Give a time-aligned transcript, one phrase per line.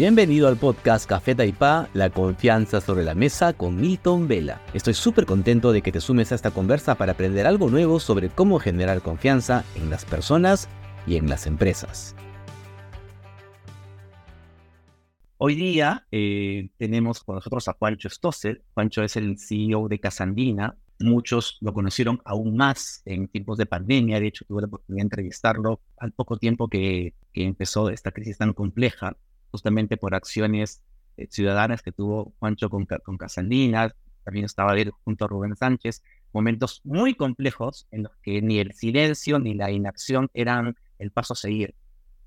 [0.00, 4.62] Bienvenido al podcast Café Taipá, la confianza sobre la mesa con Milton Vela.
[4.72, 8.30] Estoy súper contento de que te sumes a esta conversa para aprender algo nuevo sobre
[8.30, 10.70] cómo generar confianza en las personas
[11.06, 12.16] y en las empresas.
[15.36, 18.62] Hoy día eh, tenemos con nosotros a Juancho Stosser.
[18.72, 20.78] Juancho es el CEO de Casandina.
[20.98, 24.18] Muchos lo conocieron aún más en tiempos de pandemia.
[24.18, 28.54] De hecho, tuve la oportunidad de entrevistarlo al poco tiempo que empezó esta crisis tan
[28.54, 29.14] compleja
[29.50, 30.82] justamente por acciones
[31.16, 33.18] eh, ciudadanas que tuvo Juancho con, con
[34.24, 36.02] también estaba él junto a Rubén Sánchez,
[36.32, 41.32] momentos muy complejos en los que ni el silencio ni la inacción eran el paso
[41.32, 41.74] a seguir.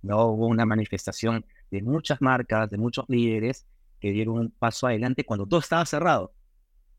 [0.01, 0.25] ¿no?
[0.25, 3.65] Hubo una manifestación de muchas marcas, de muchos líderes
[3.99, 6.33] que dieron un paso adelante cuando todo estaba cerrado.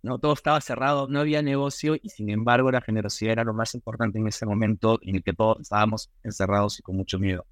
[0.02, 0.18] ¿no?
[0.18, 4.18] Todo estaba cerrado, no había negocio y sin embargo la generosidad era lo más importante
[4.18, 7.46] en ese momento en el que todos estábamos encerrados y con mucho miedo.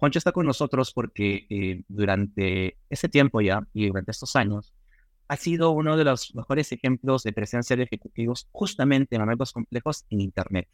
[0.00, 4.72] Juancho está con nosotros porque eh, durante ese tiempo ya y durante estos años
[5.28, 10.06] ha sido uno de los mejores ejemplos de presencia de ejecutivos justamente en momentos complejos
[10.08, 10.68] en Internet.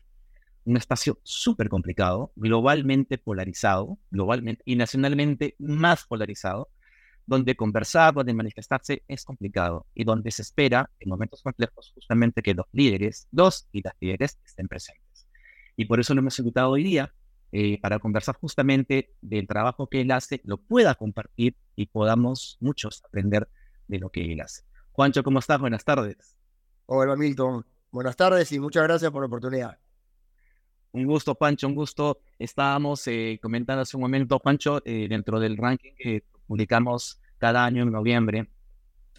[0.65, 6.69] Un espacio súper complicado, globalmente polarizado, globalmente y nacionalmente más polarizado,
[7.27, 12.55] donde conversar, donde manifestarse es complicado y donde se espera en momentos complejos justamente que
[12.55, 15.27] los líderes, los y las líderes estén presentes.
[15.77, 17.13] Y por eso lo hemos invitado hoy día
[17.59, 23.03] eh, para conversar justamente del trabajo que él hace, lo pueda compartir y podamos muchos
[23.03, 23.49] aprender
[23.89, 24.65] de lo que él hace.
[24.93, 25.59] Juancho, ¿cómo estás?
[25.59, 26.37] Buenas tardes.
[26.84, 27.65] Hola, Milton.
[27.91, 29.79] Buenas tardes y muchas gracias por la oportunidad.
[30.93, 32.21] Un gusto, Juancho, un gusto.
[32.39, 37.84] Estábamos eh, comentando hace un momento, Juancho, eh, dentro del ranking que publicamos cada año
[37.84, 38.51] en noviembre,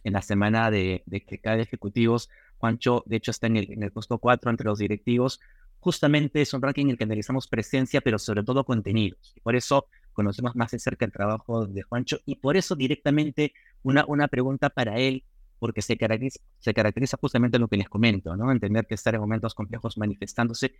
[0.03, 2.29] en la semana de, de, cada ejecutivos.
[2.59, 5.39] Juancho, de hecho, está en el, en el puesto 4 entre los directivos,
[5.79, 9.33] justamente es un ranking en el que analizamos presencia, pero sobre todo contenidos.
[9.35, 13.53] Y por eso conocemos más de cerca el trabajo de Juancho y por eso directamente
[13.83, 15.23] una, una pregunta para él,
[15.59, 18.51] porque se caracteriza, se caracteriza justamente lo que les comento, ¿no?
[18.51, 20.75] Entender que estar en momentos complejos manifestándose,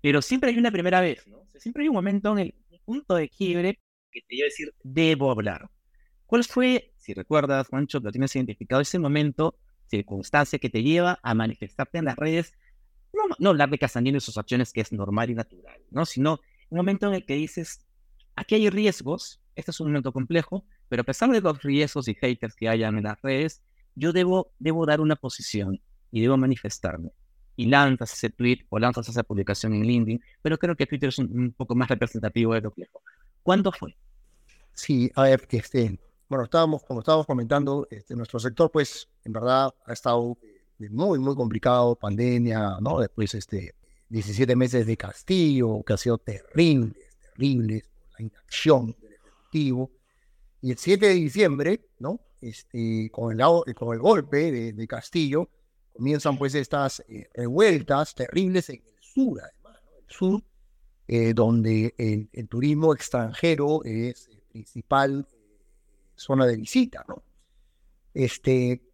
[0.00, 1.44] pero siempre hay una primera vez, ¿no?
[1.58, 2.54] siempre hay un momento en el
[2.84, 5.68] punto de quiebre que te iba a decir, debo hablar.
[6.26, 11.34] ¿Cuál fue, si recuerdas, Juancho, lo tienes identificado, ese momento, circunstancia que te lleva a
[11.34, 12.54] manifestarte en las redes
[13.12, 16.06] no, no hablar de Castañino y sus acciones, que es normal y natural, ¿no?
[16.06, 17.86] Sino un momento en el que dices,
[18.36, 22.14] aquí hay riesgos, este es un momento complejo, pero a pesar de los riesgos y
[22.14, 23.62] haters que hayan en las redes,
[23.94, 25.80] yo debo, debo dar una posición
[26.10, 27.10] y debo manifestarme.
[27.56, 31.18] Y lanzas ese tweet o lanzas esa publicación en LinkedIn, pero creo que Twitter es
[31.18, 33.02] un, poco más representativo de lo complejo.
[33.42, 33.96] ¿Cuándo fue?
[34.74, 35.98] Sí, a ver, este,
[36.28, 40.38] bueno, estábamos, como estábamos comentando, este, nuestro sector, pues, en verdad ha estado
[40.90, 43.00] muy, muy complicado, pandemia, ¿no?
[43.00, 43.74] Después, este,
[44.08, 47.84] 17 meses de castigo, que ha sido terrible, terrible,
[48.18, 49.90] la inacción del Ejecutivo.
[50.62, 52.20] Y el 7 de diciembre, ¿no?
[52.40, 55.50] Este, con, el, con el golpe de, Castillo,
[55.92, 59.98] comienzan pues estas eh, revueltas terribles en el sur, además, ¿no?
[59.98, 60.42] El sur,
[61.08, 65.58] eh, donde el, el, turismo extranjero es el principal eh,
[66.14, 67.22] zona de visita, ¿no?
[68.14, 68.87] Este,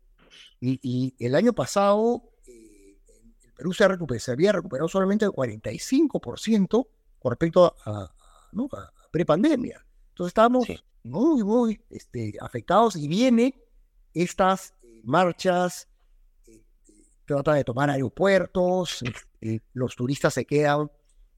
[0.65, 2.99] y, el año pasado, eh,
[3.43, 3.87] el Perú se,
[4.19, 6.87] se, había recuperado solamente el 45%
[7.19, 9.85] con respecto a, a, prepandemia.
[10.11, 10.67] Entonces estamos
[11.03, 13.61] muy, muy este, afectados y viene
[14.15, 15.89] estas eh, marchas,
[16.47, 16.63] eh,
[17.27, 20.91] tratan de tomar aeropuertos, este, los turistas se quedan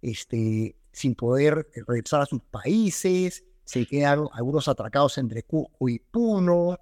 [0.03, 6.79] este, sin poder regresar a sus países, se quedan algunos atracados entre Cusco y Puno,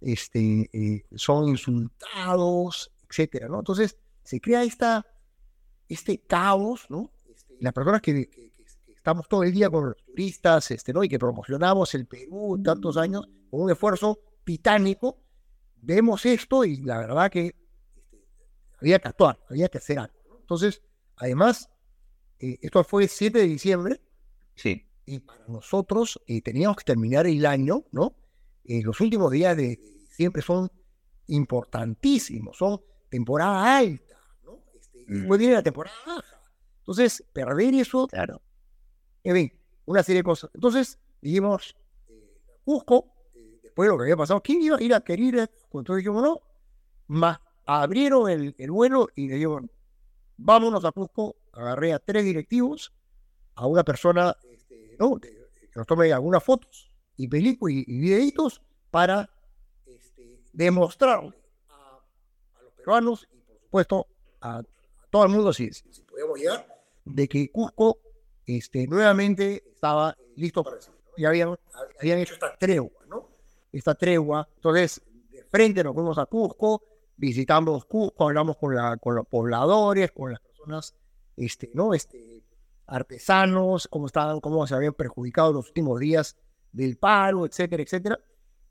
[0.00, 3.58] este, eh, son insultados, etcétera, ¿no?
[3.58, 5.06] Entonces, se crea esta,
[5.88, 7.10] este caos, ¿no?
[7.28, 8.28] Este, las personas que,
[8.88, 11.04] estamos todo el día con los turistas, este, ¿no?
[11.04, 15.18] Y que promocionamos el Perú tantos años, con un esfuerzo titánico,
[15.76, 17.54] vemos esto y la verdad que
[17.94, 18.24] este,
[18.80, 20.38] había que actuar, había que hacer algo.
[20.40, 20.82] Entonces,
[21.16, 21.70] además,
[22.38, 24.00] eh, esto fue el 7 de diciembre.
[24.54, 24.86] Sí.
[25.04, 28.16] Y para nosotros eh, teníamos que terminar el año, ¿no?
[28.68, 29.78] Los últimos días de,
[30.10, 30.70] siempre son
[31.28, 34.62] importantísimos, son temporada alta, ¿no?
[34.74, 35.36] Este, mm.
[35.38, 36.40] viene la temporada baja.
[36.78, 38.40] Entonces, perder eso, claro.
[39.24, 39.52] En fin,
[39.86, 40.50] una serie de cosas.
[40.54, 41.76] Entonces, dijimos,
[42.08, 45.50] eh, Cusco, eh, después de lo que había pasado, ¿quién iba a ir a querer?
[45.72, 46.40] Entonces dijimos, no,
[47.08, 49.70] más abrieron el, el vuelo y le dijeron,
[50.36, 52.92] vámonos a Cusco, agarré a tres directivos,
[53.56, 55.18] a una persona este, ¿no?
[55.18, 55.30] que
[55.74, 56.85] nos tome algunas fotos
[57.16, 59.30] y películas y, y videitos para
[60.56, 61.34] demostrarle
[61.68, 62.00] a,
[62.62, 64.06] los peruanos y por supuesto
[64.40, 64.62] a,
[65.10, 66.66] todo el mundo, si, si, podíamos llegar,
[67.04, 67.98] de que Cusco
[68.44, 70.98] este, nuevamente estaba listo para recibir.
[70.98, 71.14] ¿no?
[71.18, 71.56] Ya habían,
[72.00, 73.28] habían hecho esta tregua, ¿no?
[73.72, 74.48] esta tregua.
[74.56, 76.82] Entonces, de frente nos fuimos a Cusco,
[77.16, 80.94] visitamos Cusco, hablamos con, la, con los pobladores, con las personas,
[81.36, 81.94] este, ¿no?
[81.94, 82.42] Este,
[82.86, 86.36] artesanos, cómo estaban, cómo se habían perjudicado los últimos días
[86.76, 88.20] del paro, etcétera, etcétera.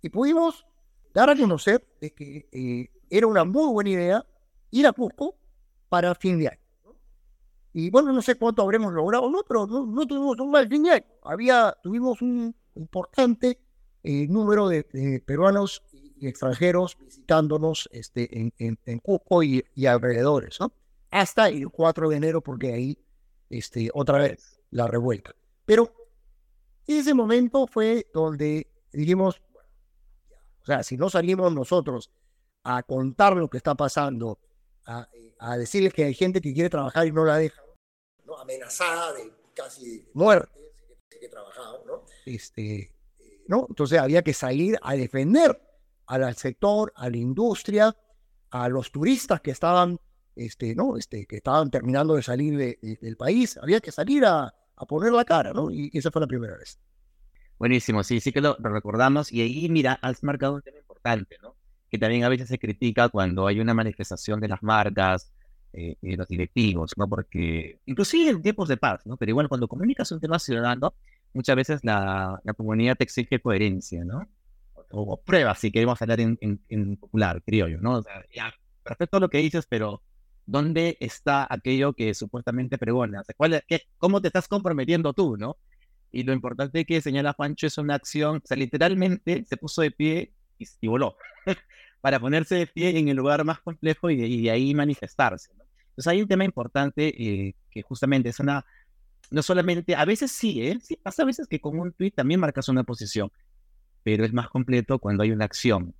[0.02, 0.66] Y pudimos
[1.13, 4.25] dar a conocer de que eh, era una muy buena idea
[4.72, 5.36] ir a Cusco
[5.90, 6.60] para fin de año.
[7.74, 10.92] Y bueno, no sé cuánto habremos logrado, no, pero no, tuvimos un mal fin de
[10.92, 11.06] año.
[11.24, 13.60] Había, tuvimos un importante
[14.04, 14.84] eh, número de,
[15.25, 20.72] peruanos y extranjeros visitándonos este, en, en, Cusco y, alrededores, ¿no?
[21.12, 22.98] Hasta el 4 de enero, porque ahí,
[23.50, 25.36] este, otra vez, la revuelta.
[25.66, 25.92] Pero
[26.87, 29.41] ese momento fue donde dijimos,
[30.61, 32.11] o sea, si no salimos nosotros
[32.63, 34.39] a contar lo que está pasando,
[34.85, 35.07] a,
[35.39, 37.61] a decirles que hay gente que quiere trabajar y no la deja,
[38.25, 38.37] ¿no?
[38.37, 40.73] amenazada de casi muerte,
[41.19, 42.05] que trabajaba, ¿no?
[42.25, 42.91] Este,
[43.47, 43.65] ¿no?
[43.69, 45.61] Entonces había que salir a defender
[46.07, 47.95] al sector, a la industria,
[48.51, 49.99] a los turistas que estaban,
[50.35, 50.97] este, ¿no?
[50.97, 55.25] Este, que estaban terminando de salir del país, había que salir a, a, poner la
[55.25, 55.72] cara, ¿no?
[55.72, 56.80] Y esa fue la primera vez.
[57.57, 59.31] Buenísimo, sí, sí que lo, recordamos.
[59.31, 61.56] Y ahí, mira, has marcado un tema importante, ¿no?
[61.89, 65.31] Que también a veces se critica cuando hay una manifestación de las marcas,
[65.77, 67.06] eh, y los directivos, ¿no?
[67.10, 69.18] Porque, inclusive en tiempos de paz, ¿no?
[69.18, 70.94] Pero igual cuando comunicas un tema ciudadano,
[71.33, 74.25] muchas veces la, la comunidad te exige coherencia, ¿no?
[74.92, 77.98] O, pruebas, si queremos hablar en, en, popular, criollo, ¿no?
[77.98, 80.01] O sea, ya, perfecto lo que dices, pero
[80.45, 83.21] ¿dónde está aquello que supuestamente pregona?
[83.21, 85.57] O sea, ¿cuál, qué, ¿Cómo te estás comprometiendo tú, no?
[86.12, 89.92] Y lo importante que señala Juancho es una acción, o sea, literalmente se puso de
[89.92, 91.18] pie y, voló,
[92.01, 95.65] para ponerse de pie en el lugar más complejo y, de ahí manifestarse, ¿no?
[95.89, 98.65] Entonces hay un tema importante eh, que justamente es una
[99.31, 100.80] no solamente, a veces sí, ¿eh?
[100.81, 103.31] Sí, pasa a veces que con un tweet también marcas una posición,
[104.03, 105.95] pero es más completo cuando hay una acción,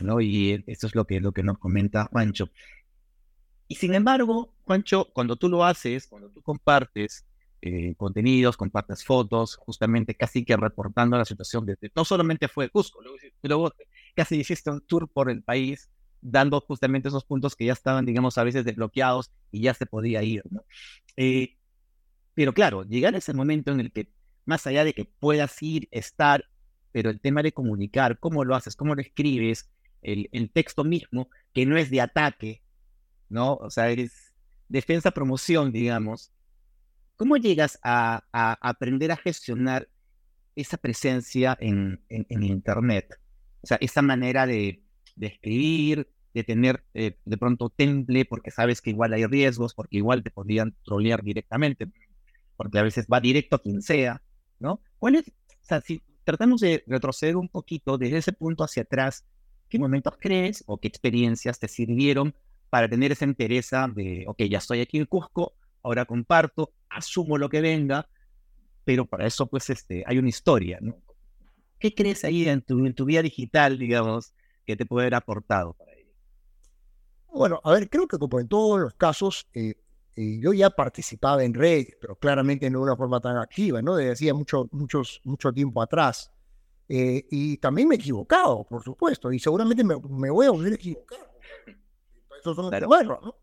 [0.00, 0.20] ¿no?
[0.20, 2.50] Y esto es lo que, lo que nos comenta Juancho.
[3.70, 7.24] Y sin embargo, Juancho, cuando tú lo haces, cuando tú compartes
[7.62, 13.00] eh, contenidos, compartes fotos, justamente casi que reportando la situación de, no solamente fue Cusco,
[13.00, 13.72] luego, luego
[14.16, 15.88] casi hiciste un tour por el país
[16.20, 20.20] dando justamente esos puntos que ya estaban, digamos, a veces desbloqueados y ya se podía
[20.24, 20.64] ir, ¿no?
[21.16, 21.56] Eh,
[22.34, 24.08] pero claro, llegar a ese momento en el que,
[24.46, 26.44] más allá de que puedas ir, estar,
[26.90, 29.70] pero el tema de comunicar, cómo lo haces, cómo lo escribes,
[30.02, 32.62] el, el texto mismo, que no es de ataque,
[33.30, 33.54] ¿no?
[33.54, 34.34] O sea, es
[34.68, 36.30] defensa-promoción, digamos.
[37.16, 39.88] ¿Cómo llegas a, a, aprender a gestionar
[40.54, 43.18] esa presencia en, en, en, Internet?
[43.62, 44.82] O sea, esa manera de,
[45.16, 49.96] de escribir, de tener eh, de pronto temple, porque sabes que igual hay riesgos, porque
[49.96, 51.88] igual te podrían trolear directamente
[52.60, 54.20] porque a veces va directo a quien sea,
[54.58, 54.82] ¿no?
[54.98, 59.24] ¿Cuál es, o sea, si tratamos de retroceder un poquito desde ese punto hacia atrás,
[59.70, 62.34] ¿qué momentos crees o qué experiencias te sirvieron
[62.70, 67.48] para tener esa entereza de, ok, ya estoy aquí en Cusco, ahora comparto, asumo lo
[67.48, 68.08] que venga,
[68.84, 70.96] pero para eso pues este, hay una historia, ¿no?
[71.78, 74.34] ¿Qué crees ahí en tu, en tu digital, digamos,
[74.66, 76.12] que te puede haber aportado para ello?
[77.32, 79.74] Bueno, a ver, creo que como en todos los casos, eh,
[80.16, 83.96] yo ya participaba en redes, pero claramente no de una forma tan activa, ¿no?
[83.96, 86.30] Desde hacía mucho, muchos, mucho tiempo atrás.
[86.88, 90.74] Eh, y también me he equivocado, por supuesto, y seguramente me, voy a volver a
[90.74, 91.30] equivocar.
[92.40, 93.20] Eso son claro.
[93.22, 93.36] ¿no?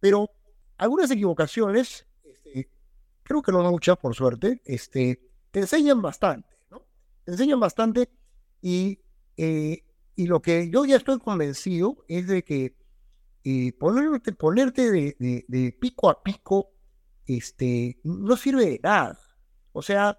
[0.00, 0.30] Pero
[0.78, 2.70] algunas equivocaciones, este,
[3.22, 6.82] creo que no muchas, por suerte, este, te enseñan bastante, ¿no?
[7.24, 8.10] Te enseñan bastante
[8.60, 9.00] y,
[9.36, 9.84] eh,
[10.14, 12.76] y lo que yo ya estoy convencido es de que
[13.44, 16.72] eh, ponerte, ponerte de, pico a pico
[17.26, 19.18] este, no sirve de nada.
[19.72, 20.18] O sea,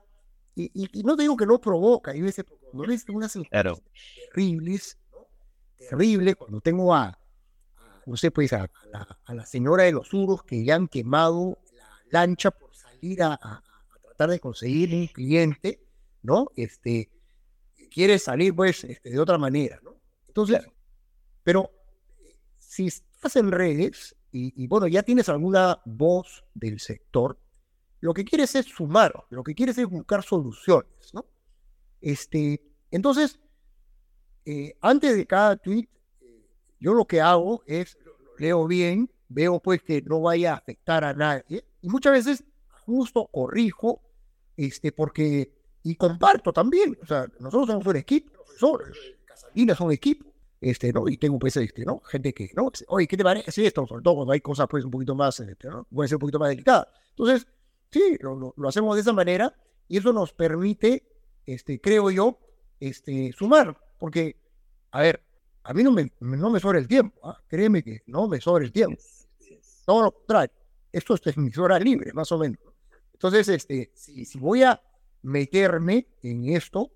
[0.56, 3.80] y, no digo que no provoca, hay veces cuando ves unas claro.
[4.34, 4.98] terribles,
[5.78, 7.17] terribles, cuando tengo a,
[8.16, 8.70] sé, pues a,
[9.28, 11.58] la, señora de los suros que ya han quemado
[12.12, 13.62] la lancha por salir a,
[14.02, 15.82] tratar de conseguir un cliente,
[16.22, 16.48] ¿no?
[16.56, 17.12] Este,
[17.92, 20.00] quiere salir, pues, este, de otra manera, ¿no?
[20.28, 20.66] Entonces,
[21.44, 21.72] pero
[22.58, 27.40] si estás en redes y, bueno, ya tienes alguna voz del sector,
[28.00, 31.26] lo que quieres es sumar, lo que quieres es buscar soluciones, ¿no?
[32.00, 32.62] Este,
[32.92, 33.40] entonces,
[34.46, 35.97] eh, antes de cada tweet, eh,
[36.80, 37.98] yo lo que hago es,
[38.38, 42.44] leo bien, veo pues que no vaya a afectar a nadie, y muchas veces
[42.86, 44.02] justo corrijo,
[44.56, 45.54] este, porque,
[45.84, 50.28] y comparto también, o sea, nosotros somos un equipo, profesores, Casalina es un equipo,
[50.60, 51.08] este, ¿no?
[51.08, 52.00] Y tengo pues, este, ¿no?
[52.06, 52.72] Gente que, ¿no?
[52.88, 53.86] Oye, ¿qué te parece esto?
[53.86, 55.86] Sobre todo cuando hay cosas pues un poquito más, este, ¿no?
[56.08, 56.88] Ser un poquito más delicadas.
[57.10, 57.48] Entonces,
[57.92, 59.56] sí, lo, lo, hacemos de esa manera
[59.88, 61.04] y eso nos permite,
[61.46, 62.40] este, creo yo,
[62.80, 64.38] este, sumar, porque,
[64.92, 65.24] a ver,
[65.68, 67.38] a mí no me, no me sobra el tiempo, ¿ah?
[67.46, 69.02] créeme que no me sobra el tiempo.
[69.86, 70.56] Todo lo contrario,
[70.94, 72.60] esto es mi hora libre, más o menos.
[73.12, 74.82] Entonces, este, si, si voy a
[75.24, 76.92] meterme en esto,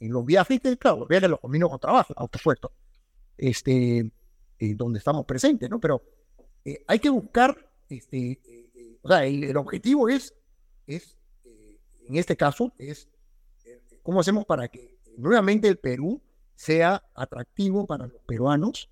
[0.00, 2.72] en los viajes, claro, los viajes los combino con trabajo, supuesto,
[3.38, 4.10] este,
[4.58, 5.78] donde estamos presentes, ¿no?
[5.78, 6.02] Pero
[6.64, 7.56] eh, hay que buscar,
[7.88, 10.34] este, eh, o sea, el, objetivo es,
[10.88, 11.78] es eh,
[12.08, 13.08] en este caso, es
[14.02, 16.20] cómo hacemos para que nuevamente el Perú
[16.56, 18.90] sea atractivo para los peruanos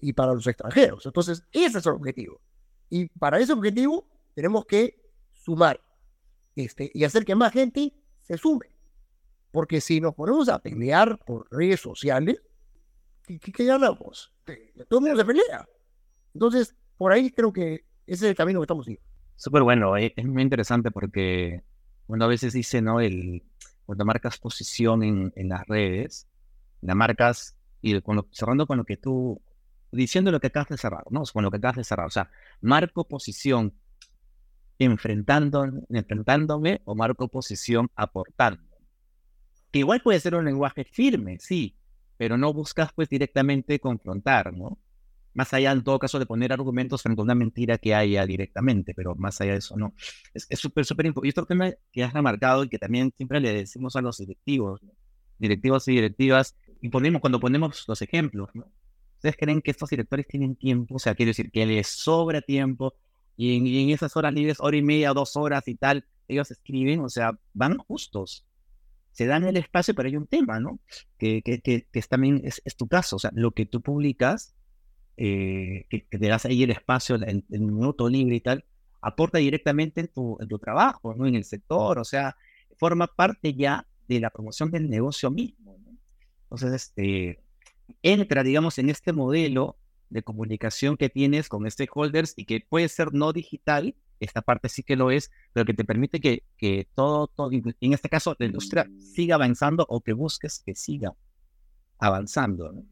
[0.00, 1.04] y para los extranjeros.
[1.06, 2.40] Entonces, ese es el objetivo.
[2.90, 5.80] Y para ese objetivo tenemos que sumar
[6.54, 8.66] este, y hacer que más gente se sume.
[9.50, 12.42] Porque si nos ponemos a pelear por redes sociales,
[13.26, 14.32] ¿qué, qué ganamos?
[14.88, 15.68] Todo el mundo se pelea.
[16.34, 19.08] Entonces, por ahí creo que ese es el camino que estamos siguiendo.
[19.36, 21.62] Súper bueno, eh, es muy interesante porque
[22.06, 23.00] uno a veces dice, ¿no?
[23.00, 23.42] El,
[23.86, 26.28] cuando marcas posición en, en las redes,
[26.82, 27.98] la marcas y
[28.32, 29.40] cerrando con lo que tú,
[29.90, 31.22] diciendo lo que acabas de cerrar, ¿no?
[31.32, 33.74] Con lo que acabas de cerrar, o sea, marco posición
[34.78, 38.62] enfrentando, enfrentándome o marco posición aportando.
[39.70, 41.76] Que igual puede ser un lenguaje firme, sí,
[42.16, 44.78] pero no buscas pues directamente confrontar, ¿no?
[45.34, 48.92] Más allá en todo caso de poner argumentos frente a una mentira que haya directamente,
[48.92, 49.94] pero más allá de eso no.
[50.34, 51.28] Es súper, súper importante.
[51.28, 54.82] Y esto que, que has remarcado y que también siempre le decimos a los directivos,
[55.38, 58.66] directivos y directivas, y ponemos, cuando ponemos los ejemplos, ¿no?
[59.14, 60.96] ¿Ustedes creen que estos directores tienen tiempo?
[60.96, 62.94] O sea, quiero decir, que les sobra tiempo
[63.36, 67.08] y en, esas horas libres, hora y media, dos horas y tal, ellos escriben, o
[67.08, 68.44] sea, van justos.
[69.12, 70.80] Se dan el espacio, pero hay un tema, ¿no?
[71.18, 74.56] Que, que, que, es también es, tu caso, o sea, lo que tú publicas,
[75.16, 78.64] eh, que, te das ahí el espacio, el, minuto libre y tal,
[79.00, 81.28] aporta directamente en tu, en tu trabajo, ¿no?
[81.28, 82.36] En el sector, o sea,
[82.76, 85.61] forma parte ya de la promoción del negocio mismo.
[86.52, 87.42] Entonces, este,
[88.02, 89.78] entra, digamos, en este modelo
[90.10, 94.82] de comunicación que tienes con stakeholders y que puede ser no digital, esta parte sí
[94.82, 98.44] que lo es, pero que te permite que, que todo, todo, en este caso, la
[98.44, 101.14] industria siga avanzando o que busques que siga
[101.98, 102.84] avanzando.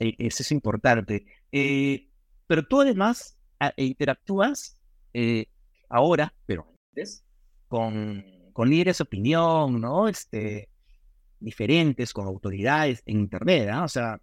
[0.00, 1.24] E, eso es importante.
[1.52, 2.08] Eh,
[2.48, 3.38] pero tú además
[3.76, 4.76] interactúas
[5.14, 5.46] eh,
[5.88, 7.24] ahora, pero antes,
[7.68, 10.08] con, con líderes de opinión, ¿no?
[10.08, 10.68] Este,
[11.40, 13.84] diferentes, con autoridades en Internet, ¿no?
[13.84, 14.20] O sea,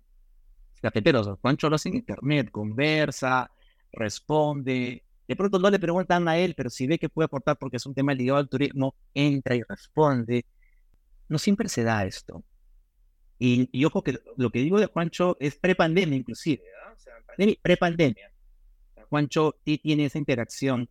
[0.85, 3.49] cafeteros, Juancho lo hace en internet, conversa,
[3.91, 5.03] responde.
[5.27, 7.85] De pronto no le preguntan a él, pero si ve que puede aportar porque es
[7.85, 10.45] un tema ligado al turismo, entra y responde.
[11.27, 12.43] No siempre se da esto.
[13.39, 16.61] Y, y ojo que lo que digo de Juancho es prepandemia inclusive,
[16.93, 17.13] o sea,
[17.61, 18.31] prepandemia.
[19.09, 20.89] Juancho tiene esa interacción.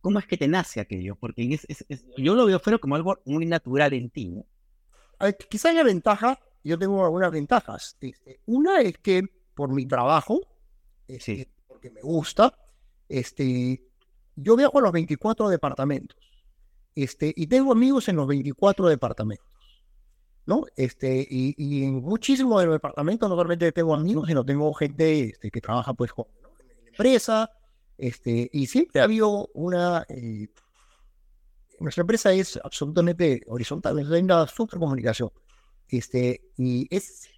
[0.00, 1.16] ¿Cómo es que te nace aquello?
[1.16, 1.58] Porque
[2.16, 4.28] yo lo veo fuera como algo muy natural en ti.
[4.28, 4.44] ¿no?
[5.48, 7.96] Quizá haya ventaja yo tengo algunas ventajas.
[8.00, 9.24] Este, una es que
[9.54, 10.40] por mi trabajo,
[11.08, 12.56] este, porque me gusta,
[13.08, 13.82] este,
[14.36, 16.16] yo viajo a los 24 departamentos
[16.94, 19.46] este, y tengo amigos en los 24 departamentos.
[20.44, 20.64] ¿no?
[20.76, 25.30] Este, y, y en muchísimos de los departamentos no solamente tengo amigos, sino tengo gente
[25.30, 26.26] este, que trabaja pues con,
[26.60, 27.50] en la empresa,
[27.98, 30.04] este, y siempre ha habido una...
[30.08, 30.48] Eh,
[31.82, 35.30] nuestra empresa es absolutamente horizontal, es una super comunicación.
[35.88, 37.28] Este, y es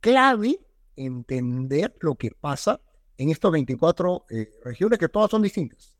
[0.00, 0.60] clave
[0.94, 2.80] entender lo que pasa
[3.18, 5.96] en estas 24 eh, regiones que todas son distintas.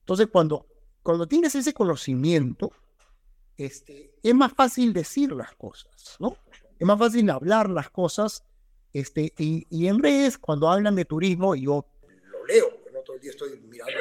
[0.00, 0.66] Entonces, cuando,
[1.02, 2.72] cuando tienes ese conocimiento,
[3.56, 6.36] este, es más fácil decir las cosas, ¿no?
[6.78, 8.44] Es más fácil hablar las cosas.
[8.92, 11.86] Este, y, y en redes, cuando hablan de turismo, yo
[12.30, 13.92] lo leo, no todo el día estoy mirando.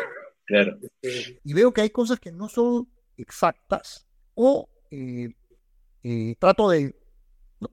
[0.45, 0.77] Claro.
[1.01, 5.29] Este, y veo que hay cosas que no son exactas, o eh,
[6.03, 6.95] eh, trato de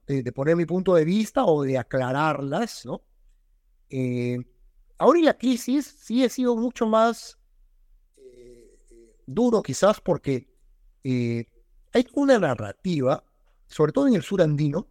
[0.06, 3.02] de, poner mi punto de vista o de aclararlas, ¿no?
[3.90, 4.38] Eh,
[4.98, 7.38] ahora la crisis sí he sido mucho más
[8.16, 8.76] eh,
[9.26, 10.48] duro quizás porque
[11.04, 11.46] eh,
[11.92, 13.24] hay una narrativa,
[13.66, 14.88] sobre todo en el sur andino,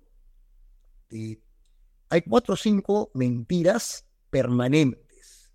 [2.10, 5.52] hay cuatro o cinco mentiras permanentes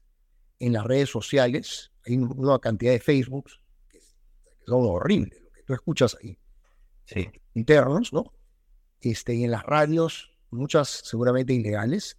[0.59, 3.49] en las redes sociales, hay una cantidad de Facebook
[4.67, 6.39] que son horribles, lo que tú escuchas ahí,
[7.55, 8.33] internos, ¿no?
[9.01, 12.19] este, y en las radios, muchas seguramente ilegales,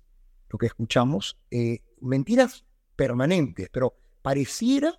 [0.50, 4.98] lo que escuchamos, eh, mentiras permanentes, pero pareciera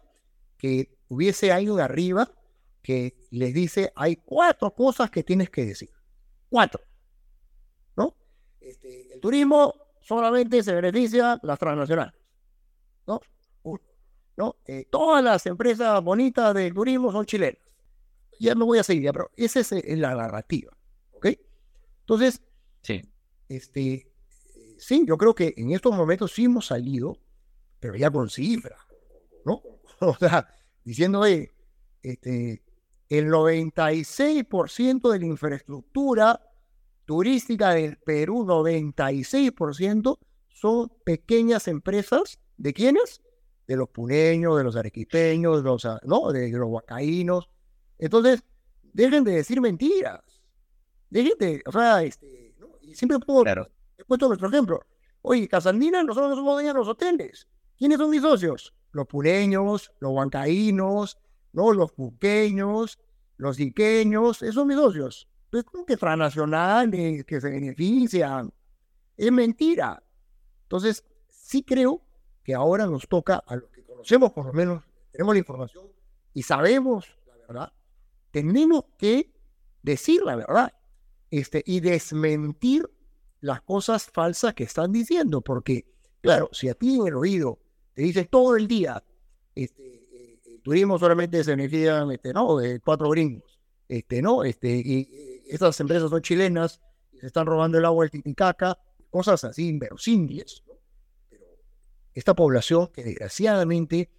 [0.58, 2.30] que hubiese alguien arriba
[2.82, 5.90] que les dice, hay cuatro cosas que tienes que decir.
[6.48, 6.82] Cuatro.
[7.96, 8.16] ¿No?
[8.60, 12.14] Este, el turismo solamente se beneficia las transnacionales.
[13.06, 13.20] ¿No?
[14.38, 14.56] ¿No?
[14.66, 17.58] Eh, todas las empresas bonitas del turismo son chilenas.
[18.38, 20.72] Ya me voy a seguir, pero esa es la narrativa.
[21.10, 21.26] ¿Ok?
[22.02, 22.40] Entonces,
[22.82, 23.02] sí.
[23.48, 24.12] este,
[24.78, 27.18] sí, yo creo que en estos momentos sí hemos salido,
[27.80, 28.80] pero ya con cifras,
[29.44, 29.60] ¿no?
[30.00, 30.46] O sea,
[30.84, 31.52] diciendo, oye,
[32.04, 32.62] este,
[33.08, 36.40] el 96% de la infraestructura
[37.04, 40.18] turística del Perú, 96%,
[40.48, 42.38] son pequeñas empresas.
[42.56, 43.20] ¿De quiénes?
[43.68, 46.32] De los puneños, de los arequipeños, de los, ¿no?
[46.32, 47.48] de los huacaínos.
[47.98, 48.42] Entonces,
[48.92, 50.20] dejen de decir mentiras.
[51.10, 53.44] Dejen de, o sea, este, y siempre pongo,
[53.96, 54.80] he puesto nuestro ejemplo.
[55.22, 57.46] Oye, Casandina, nosotros somos dueños de los hoteles.
[57.76, 58.74] ¿Quiénes son mis socios?
[58.92, 61.18] Los puneños, los huancaínos,
[61.52, 61.72] ¿no?
[61.72, 62.98] los puqueños,
[63.36, 65.28] los iqueños, esos son mis socios.
[65.52, 68.52] Es como que transnacionales, que se benefician.
[69.16, 70.02] Es mentira.
[70.62, 72.02] Entonces, sí creo
[72.48, 75.84] que ahora nos toca, a los que conocemos por lo menos, tenemos la información
[76.32, 77.72] y sabemos la verdad,
[78.30, 79.30] tenemos que
[79.82, 80.72] decir la verdad
[81.30, 82.88] este, y desmentir
[83.42, 87.58] las cosas falsas que están diciendo, porque, claro, si a ti en el oído
[87.92, 89.04] te dice todo el día,
[89.54, 92.56] este, eh, el turismo solamente se beneficia este, ¿no?
[92.56, 94.42] de cuatro gringos, este, ¿no?
[94.42, 96.80] Este, y, estas empresas son chilenas,
[97.12, 98.78] y se están robando el agua del Titicaca,
[99.10, 100.62] cosas así inverosímiles,
[102.18, 104.10] esta población que desgraciadamente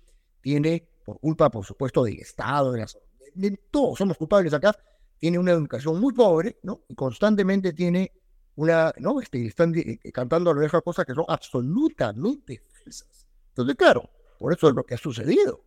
[0.41, 2.85] tiene, por culpa, por supuesto, del Estado, de,
[3.33, 4.73] de todos somos culpables acá,
[5.17, 6.85] tiene una educación muy pobre, ¿no?
[6.87, 8.13] Y constantemente tiene
[8.55, 9.19] una, ¿no?
[9.19, 13.27] Este, están eh, cantando a lo deja cosas que son absolutamente falsas.
[13.49, 15.61] Entonces, claro, por eso es lo que ha sucedido.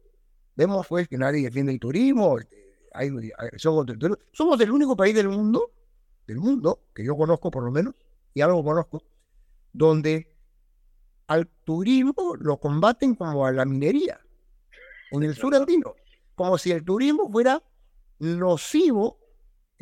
[0.56, 4.22] Vemos, pues, que nadie defiende el turismo, este, hay agresión contra el turismo.
[4.32, 5.70] Somos el único país del mundo,
[6.26, 7.94] del mundo, que yo conozco por lo menos,
[8.32, 9.02] y algo conozco,
[9.70, 10.32] donde
[11.26, 14.20] al turismo lo combaten como a la minería,
[15.10, 15.94] en el sur andino,
[16.34, 17.62] como si el turismo fuera
[18.18, 19.18] nocivo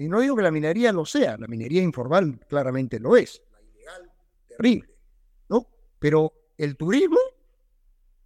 [0.00, 3.61] y no digo que la minería lo sea, la minería informal claramente lo es, la
[3.61, 4.11] ilegal,
[4.49, 4.88] terrible,
[5.50, 5.66] ¿no?
[5.99, 7.18] Pero el turismo,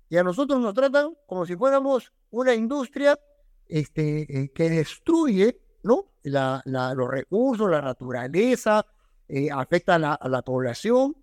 [0.09, 3.19] y a nosotros nos tratan como si fuéramos una industria
[3.67, 6.13] este, eh, que destruye, ¿no?
[6.23, 8.87] La, los recursos, la naturaleza,
[9.29, 11.17] eh, afecta a la, población.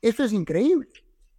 [0.00, 0.88] Eso es increíble.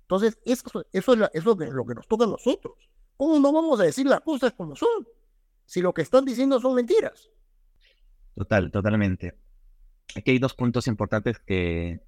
[0.10, 2.74] Entonces, eso, eso, es, eso es lo que nos toca a nosotros.
[3.16, 5.08] ¿Cómo no vamos a decir las cosas como son?
[5.68, 7.30] Si lo que están diciendo son mentiras.
[8.34, 9.38] Total, totalmente.
[10.16, 12.00] Aquí hay dos puntos importantes que,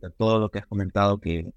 [0.00, 1.52] de todo lo que has comentado, que,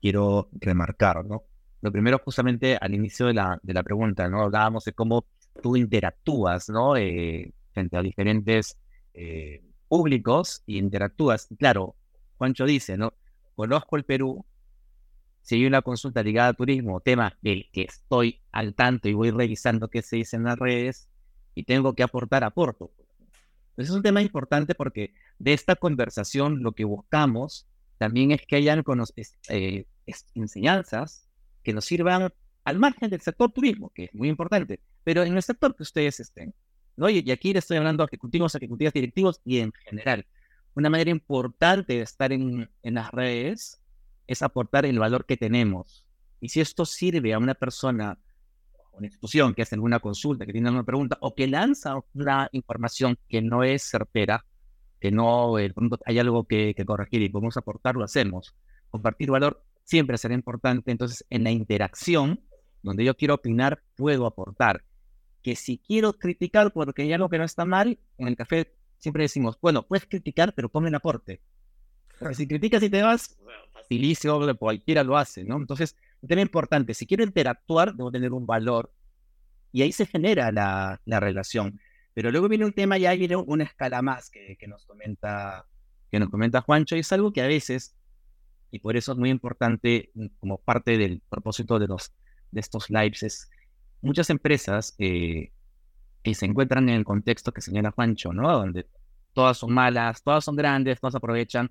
[0.00, 1.42] quiero remarcar, ¿no?
[1.80, 4.42] Lo primero, justamente al inicio de la, de la pregunta, ¿no?
[4.42, 5.26] Hablábamos de cómo
[5.60, 6.96] tú interactúas, ¿no?
[6.96, 8.78] Eh, frente a diferentes
[9.14, 11.48] eh, públicos y interactúas.
[11.58, 11.96] Claro,
[12.38, 13.12] Juancho dice, ¿no?
[13.56, 14.44] Conozco el Perú,
[15.42, 19.30] si hay una consulta ligada a turismo, tema del que estoy al tanto y voy
[19.30, 21.08] revisando qué se dice en las redes
[21.54, 22.92] y tengo que aportar, aporto
[23.82, 27.66] es un tema importante porque de esta conversación lo que buscamos
[27.98, 28.82] también es que hayan
[29.48, 29.84] eh,
[30.34, 31.28] enseñanzas
[31.62, 32.32] que nos sirvan
[32.64, 36.20] al margen del sector turismo, que es muy importante, pero en el sector que ustedes
[36.20, 36.54] estén.
[36.96, 37.08] ¿no?
[37.08, 40.26] Y, aquí le estoy hablando a ejecutivos, ejecutivas, directivos y en general.
[40.74, 43.79] Una manera importante de estar en las redes
[44.30, 46.06] es aportar el valor que tenemos.
[46.40, 48.16] Y si esto sirve a una persona
[48.92, 53.18] una institución que hace alguna consulta, que tiene alguna pregunta, o que lanza una información
[53.28, 54.44] que no es certera,
[55.00, 55.72] que no eh,
[56.04, 58.54] hay algo que, corregir y podemos aportar, lo hacemos.
[58.90, 60.92] Compartir valor siempre será importante.
[60.92, 62.40] Entonces, en la interacción,
[62.82, 64.84] donde yo quiero opinar, puedo aportar.
[65.42, 69.24] Que si quiero criticar porque hay algo que no está mal, en el café siempre
[69.24, 71.40] decimos, bueno, puedes criticar, pero ponme el aporte.
[72.20, 73.36] Porque si criticas y te vas,
[73.72, 75.56] facilísimo, cualquiera lo hace, ¿no?
[75.56, 78.92] Entonces, un tema importante, si quiero interactuar, debo tener un valor
[79.72, 81.80] y ahí se genera la, la relación.
[82.12, 85.64] Pero luego viene un tema y ahí viene una escala más que, que, nos comenta,
[86.10, 87.96] que nos comenta Juancho y es algo que a veces,
[88.70, 92.12] y por eso es muy importante como parte del propósito de, los,
[92.50, 93.50] de estos lives, es
[94.02, 95.52] muchas empresas eh,
[96.22, 98.52] que se encuentran en el contexto que señala Juancho, ¿no?
[98.52, 98.86] Donde
[99.32, 101.70] todas son malas, todas son grandes, todas aprovechan.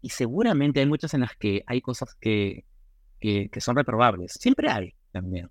[0.00, 2.64] Y seguramente hay muchas en las que hay cosas que,
[3.20, 4.32] que, son reprobables.
[4.32, 5.50] Siempre hay también.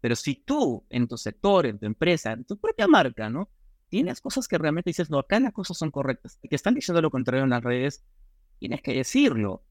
[0.00, 3.50] Pero si tú en tu sector, en tu empresa, en tu propia marca, ¿no?
[3.88, 7.00] Tienes cosas que realmente dices, no, acá las cosas son correctas y que están diciendo
[7.00, 8.04] lo contrario en las redes,
[8.58, 9.62] tienes que decirlo,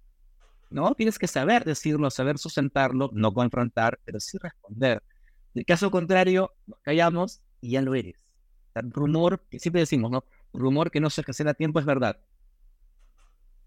[0.69, 0.95] ¿no?
[0.95, 5.03] Tienes que saber decirlo, saber sustentarlo, no confrontar, pero sí responder.
[5.55, 8.25] En caso contrario, nos callamos y ya lo eres.
[8.75, 10.23] El rumor, que siempre decimos, ¿no?
[10.53, 12.19] Rumor que no se hace a tiempo es verdad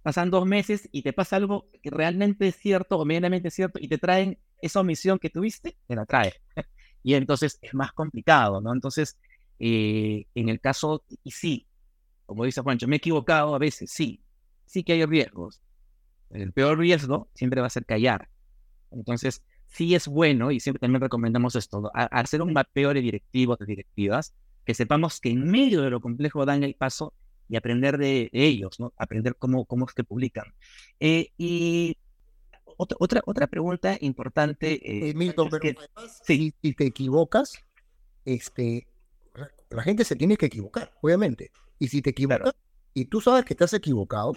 [0.06, 3.88] pasan dos meses y te pasa algo que realmente es cierto o medianamente cierto y
[3.88, 6.32] te traen esa omisión que tuviste, te la trae.
[7.02, 8.72] y entonces es más complicado, ¿no?
[8.72, 9.18] Entonces,
[9.58, 11.66] eh, en el caso, y sí,
[12.24, 14.22] como dice Juancho, me he equivocado a veces, sí,
[14.64, 15.60] sí que hay riesgos.
[16.30, 18.28] El peor riesgo siempre va a ser callar.
[18.92, 23.66] Entonces, sí es bueno, y siempre también recomendamos esto, hacer un mapeo de directivos, de
[23.66, 27.12] directivas, que sepamos que en medio de lo complejo dan el paso
[27.48, 28.92] y aprender de, ellos, ¿no?
[28.96, 30.54] Aprender cómo, cómo es que publican.
[31.00, 31.96] Eh, y
[32.76, 35.08] otra, otra, otra pregunta importante.
[35.08, 35.80] Eh, Milton, pero
[36.24, 37.54] si, te equivocas,
[38.24, 38.86] este,
[39.70, 41.50] la gente se tiene que equivocar, obviamente.
[41.78, 42.54] Y si te equivocas
[42.94, 44.36] y tú sabes que estás equivocado,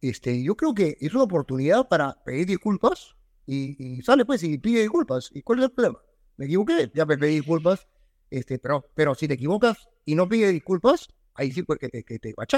[0.00, 4.82] este, yo creo que es una oportunidad para pedir disculpas y, sale pues y pide
[4.82, 5.30] disculpas.
[5.32, 5.98] ¿Y cuál es el problema?
[6.36, 7.88] Me equivoqué, ya me pedí disculpas,
[8.30, 12.04] este, pero, pero si te equivocas y no pides disculpas, ahí sí pues que te,
[12.04, 12.48] que te pues,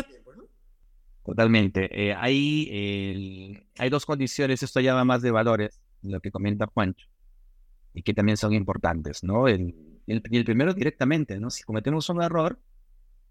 [1.24, 1.88] Totalmente.
[1.92, 7.06] Eh, hay, dos condiciones, esto llama más de valores, lo que comenta Juancho,
[7.94, 9.46] y que también son importantes, ¿no?
[9.46, 9.74] El,
[10.06, 11.50] el, el primero directamente, ¿no?
[11.50, 12.58] Si cometemos un error,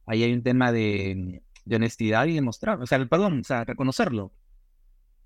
[0.06, 4.32] ahí hay un tema de, de honestidad y demostrar, o sea, perdón, o sea, reconocerlo.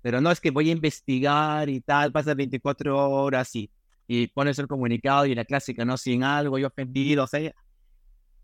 [0.00, 3.70] Pero no es que voy a investigar y tal, pasa 24 horas y,
[4.06, 5.96] y pones el comunicado y la clásica, ¿no?
[5.98, 7.54] Sin algo, yo ofendido, o sea,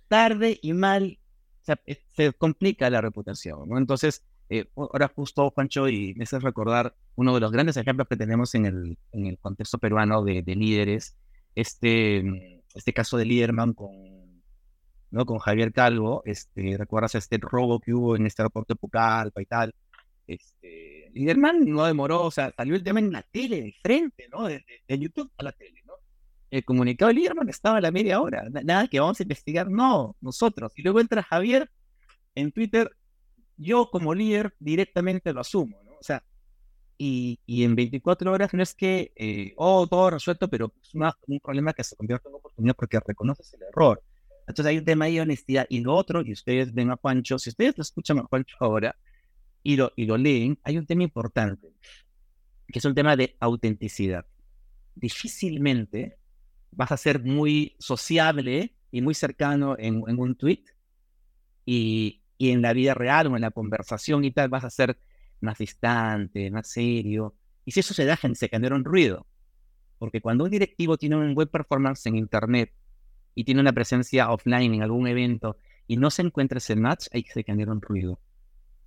[0.09, 1.19] tarde y mal
[1.87, 3.77] eh, se, complica la reputación.
[3.77, 8.17] Entonces, eh, ahora justo, Juancho, y me hace recordar uno de los grandes ejemplos que
[8.17, 11.17] tenemos en el, en el contexto peruano de, de líderes,
[11.55, 14.21] este, este caso de Liderman con
[15.11, 15.27] ¿no?
[15.27, 19.47] Con Javier Calvo, este, ¿recuerdas este robo que hubo en este aeropuerto de Pucallpa y
[19.47, 19.75] tal?
[20.27, 24.45] Este, Liderman no demoró, o sea, salió el tema en la tele, de frente, ¿no?
[24.47, 25.80] De, YouTube a la tele.
[26.51, 30.17] El comunicado de Liderman estaba a la media hora, nada que vamos a investigar, no,
[30.21, 30.73] nosotros.
[30.77, 31.71] Y luego entra Javier
[32.35, 32.91] en Twitter,
[33.57, 35.93] yo como líder directamente lo asumo, ¿no?
[35.93, 36.25] O sea,
[37.03, 41.41] y, y en 24 horas no es que, eh, oh, todo resuelto, pero es un
[41.41, 44.03] problema que se convierte en oportunidad porque reconoces el error.
[44.47, 45.67] Entonces hay un tema de honestidad.
[45.71, 48.97] Y lo otro, y ustedes ven a Juancho, si ustedes lo escuchan a Juancho ahora
[49.63, 51.73] y lo, y lo leen, hay un tema importante,
[52.69, 54.27] que es un tema de autenticidad.
[54.95, 56.19] Difícilmente
[56.73, 60.65] vas a ser muy sociable y muy cercano en, un tweet
[61.65, 64.99] y, en la vida real o en la conversación y tal vas a ser
[65.41, 67.35] más distante, más serio.
[67.65, 69.27] Y si eso se da, se genera un ruido.
[69.99, 72.73] Porque cuando un directivo tiene un buen performance en Internet
[73.35, 77.33] y tiene una presencia offline en algún evento y no se encuentra ese match, que
[77.33, 78.21] se genera un ruido.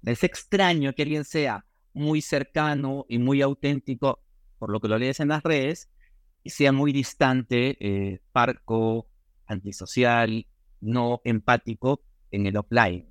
[0.03, 4.21] Es extraño que alguien sea muy cercano y muy auténtico,
[4.57, 5.89] por lo que lo lees en las redes,
[6.49, 9.07] sea muy distante, eh, parco,
[9.45, 10.45] antisocial,
[10.81, 12.01] no empático
[12.31, 13.07] en el offline.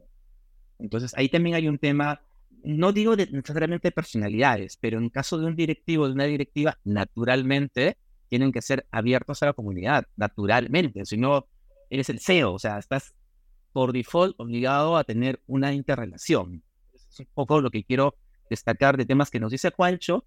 [0.78, 2.20] Entonces ahí también hay un tema,
[2.64, 6.78] no digo de, necesariamente de personalidades, pero en caso de un directivo, de una directiva,
[6.84, 7.96] naturalmente
[8.28, 11.46] tienen que ser abiertos a la comunidad, naturalmente, si no,
[11.90, 13.14] eres el CEO, o sea, estás
[13.72, 16.62] por default obligado a tener una interrelación.
[16.94, 18.16] Es un poco lo que quiero
[18.48, 20.24] destacar de temas que nos dice Juancho,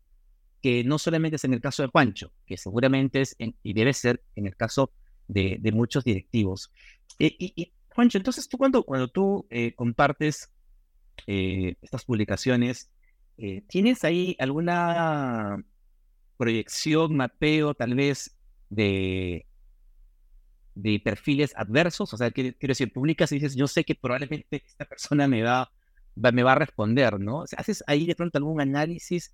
[0.65, 4.23] que no solamente es en el caso de Juancho, que seguramente es y debe ser
[4.35, 4.91] en el caso
[5.27, 6.71] de, muchos directivos.
[7.19, 10.51] Eh, y, Juancho, entonces tú cuando, cuando tú eh, compartes
[11.27, 12.89] eh, estas publicaciones,
[13.67, 15.63] ¿tienes ahí alguna
[16.35, 18.35] proyección, mapeo tal vez
[18.71, 19.45] de,
[20.73, 24.85] de perfiles adversos, o sea, quiero, decir, publicas y dices, yo sé que probablemente esta
[24.85, 25.71] persona me va,
[26.15, 27.41] me va a responder, ¿no?
[27.41, 29.31] O sea, haces ahí de pronto algún análisis,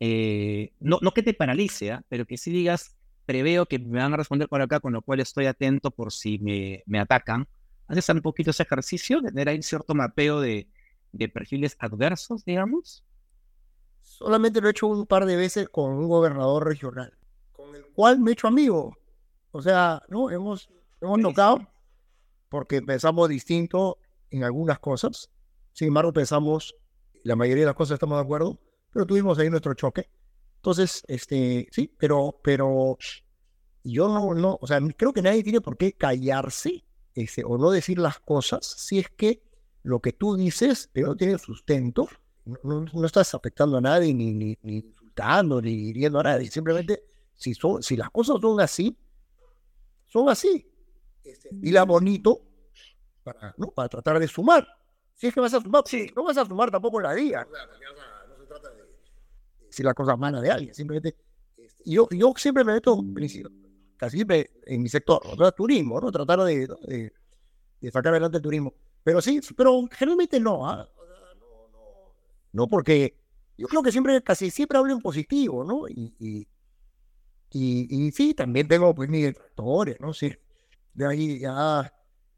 [0.00, 2.02] eh, no, no que te paralice, ¿ah?
[2.08, 5.20] pero que sí digas, preveo que me van a responder por acá, con lo cual
[5.20, 7.46] estoy atento por si me, me atacan.
[7.86, 10.68] Haces un poquito ese ejercicio, de tener ahí cierto mapeo de,
[11.12, 13.04] de perfiles adversos, digamos.
[14.00, 17.12] Solamente lo he hecho un par de veces con un gobernador regional,
[17.52, 18.96] con el cual me he hecho amigo.
[19.50, 20.30] O sea, ¿no?
[20.30, 21.66] Hemos, hemos notado
[22.48, 23.98] porque pensamos distinto
[24.30, 25.30] en algunas cosas.
[25.72, 26.74] Sin embargo, pensamos,
[27.22, 28.58] la mayoría de las cosas estamos de acuerdo,
[28.92, 30.08] pero tuvimos ahí nuestro choque.
[30.56, 32.98] Entonces, este, sí, pero, pero
[33.82, 37.70] yo no, no, o sea, creo que nadie tiene por qué callarse este, o no
[37.70, 39.42] decir las cosas si es que
[39.82, 42.08] lo que tú dices no tiene sustento
[42.62, 46.50] no, estás afectando a nadie, ni, ni, insultando, ni hiriendo a nadie.
[46.50, 48.96] Simplemente, si, son, si las cosas son así,
[50.06, 50.66] son así.
[51.22, 52.42] Este, la bonito
[53.22, 53.70] para, ¿no?
[53.70, 54.66] para tratar de sumar.
[55.14, 55.84] Si es que vas a sumar,
[56.16, 57.46] no vas a sumar tampoco la día.
[57.46, 58.19] No de
[59.70, 60.74] decir las cosas malas de alguien.
[60.74, 61.16] Simplemente,
[61.56, 63.02] este, yo, yo siempre me meto,
[63.96, 65.52] casi siempre en mi sector, ¿no?
[65.52, 66.10] turismo, ¿no?
[66.10, 67.12] tratar de, de,
[67.80, 68.74] de, sacar adelante el turismo.
[69.02, 70.68] Pero sí, pero generalmente no.
[70.68, 70.88] ¿ah?
[72.52, 72.66] ¿no?
[72.66, 73.16] Porque
[73.56, 75.88] yo creo que siempre, casi siempre hablo en positivo, ¿no?
[75.88, 76.46] Y, y,
[77.52, 80.12] y, sí, también tengo pues mis detractores, ¿no?
[80.12, 80.32] Sí,
[80.94, 81.92] de ahí ya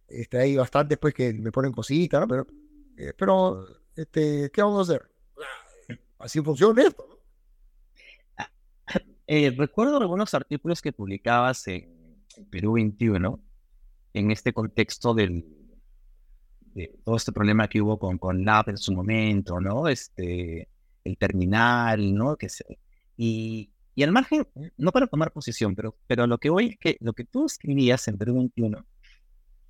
[0.09, 2.29] este, hay bastantes pues que me ponen cositas, ¿no?
[2.29, 2.47] Pero,
[2.97, 5.09] eh, pero este, ¿qué vamos a hacer?
[6.19, 7.07] así funciona esto.
[7.09, 7.17] ¿no?
[9.27, 12.03] Eh, recuerdo algunos artículos que publicabas en,
[12.51, 13.41] Perú 21,
[14.15, 15.45] en este contexto del,
[16.75, 19.89] de todo este problema que hubo con, con LAP en su momento, ¿no?
[19.89, 20.69] Este,
[21.05, 22.37] el terminal, ¿no?
[22.37, 22.79] Que se,
[23.17, 26.97] y, y al margen, no para tomar posición, pero, pero lo que voy es que
[27.01, 28.85] lo que tú escribías en Perú 21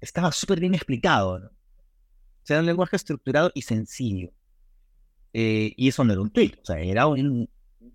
[0.01, 1.47] estaba súper bien explicado, ¿no?
[1.47, 4.31] O sea, era un lenguaje estructurado y sencillo.
[5.33, 7.49] Eh, y eso no era un tweet, o sea, era un,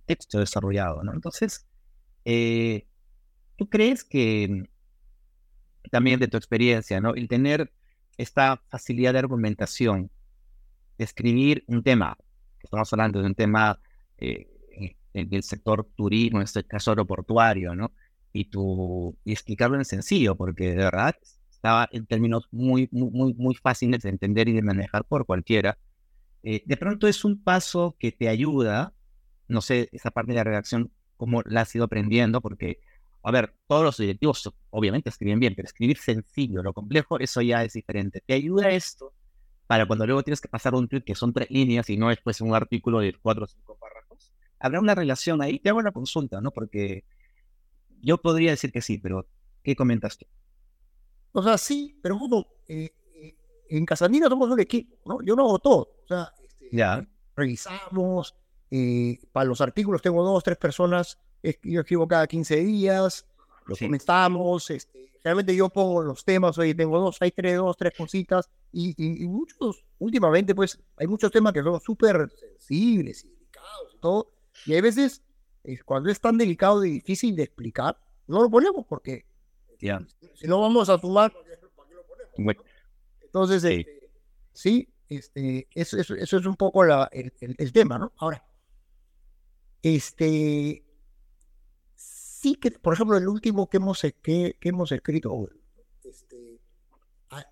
[0.08, 1.14] texto desarrollado, ¿no?
[1.14, 1.68] Entonces,
[2.26, 2.88] eh,
[3.58, 4.64] ¿tú crees que
[5.92, 7.14] también de tu experiencia, ¿no?
[7.14, 7.72] El tener
[8.18, 10.10] esta facilidad de argumentación,
[10.98, 12.18] de escribir un tema,
[12.64, 13.80] estamos hablando de un tema
[14.18, 14.48] eh,
[15.14, 17.92] del sector turismo, en este caso aeroportuario, ¿no?
[18.34, 21.16] Y, tu, y explicarlo en sencillo, porque de verdad
[21.50, 25.78] estaba en términos muy, muy, muy fáciles de entender y de manejar por cualquiera.
[26.44, 28.94] Eh, de pronto es un paso que te ayuda
[29.48, 32.80] no sé, esa parte de la redacción, cómo la has ido aprendiendo, porque,
[33.24, 37.64] a ver, todos los directivos obviamente escriben bien, pero escribir sencillo, lo complejo, eso ya
[37.64, 38.22] es diferente.
[38.26, 39.14] ¿Te ayuda esto
[39.68, 42.20] para cuando luego tienes que pasar un tweet que son tres líneas y no es
[42.24, 44.32] pues un artículo de cuatro o cinco párrafos?
[44.60, 45.60] ¿Habrá una relación ahí?
[45.60, 46.52] Te hago una consulta, ¿no?
[46.52, 47.04] Porque
[48.02, 49.28] yo podría decir que sí, pero
[49.64, 50.26] ¿qué comentas tú?
[51.34, 53.36] O sea, sí, pero como eh, eh,
[53.70, 55.22] en Casandina somos un equipo, ¿no?
[55.24, 55.90] Yo no hago todo.
[56.04, 57.08] O sea, este, ya.
[57.36, 58.36] revisamos,
[58.70, 61.18] eh, para los artículos tengo dos, tres personas,
[61.64, 63.26] yo escribo cada 15 días,
[63.66, 67.94] lo comentamos, este, realmente yo pongo los temas, hoy tengo dos, hay tres, dos, tres
[67.96, 68.94] cositas, y,
[69.28, 74.32] muchos, últimamente pues hay muchos temas que son súper sensibles y delicados y todo,
[74.66, 75.24] y hay veces
[75.86, 79.26] cuando es tan delicado y difícil de explicar, no lo ponemos porque
[79.78, 81.34] si no vamos a sumar.
[83.22, 84.10] Entonces, sí, este,
[84.54, 88.12] sí este, eso, eso, es un poco la, el, el tema, ¿no?
[88.18, 88.44] Ahora,
[89.82, 90.84] este,
[91.96, 95.50] sí que, por ejemplo, el último que hemos, que, hemos escrito,
[96.04, 96.60] este,
[97.30, 97.46] ah,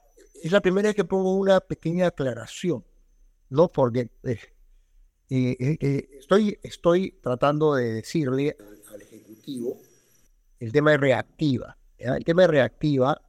[0.44, 2.86] es la primera vez que pongo una pequeña aclaración,
[3.50, 3.72] ¿no?
[3.72, 4.40] Porque eh,
[5.30, 9.78] eh, eh, estoy, estoy tratando de decirle al, Ejecutivo
[10.60, 11.78] el tema de reactiva.
[11.98, 13.22] El tema de reactiva,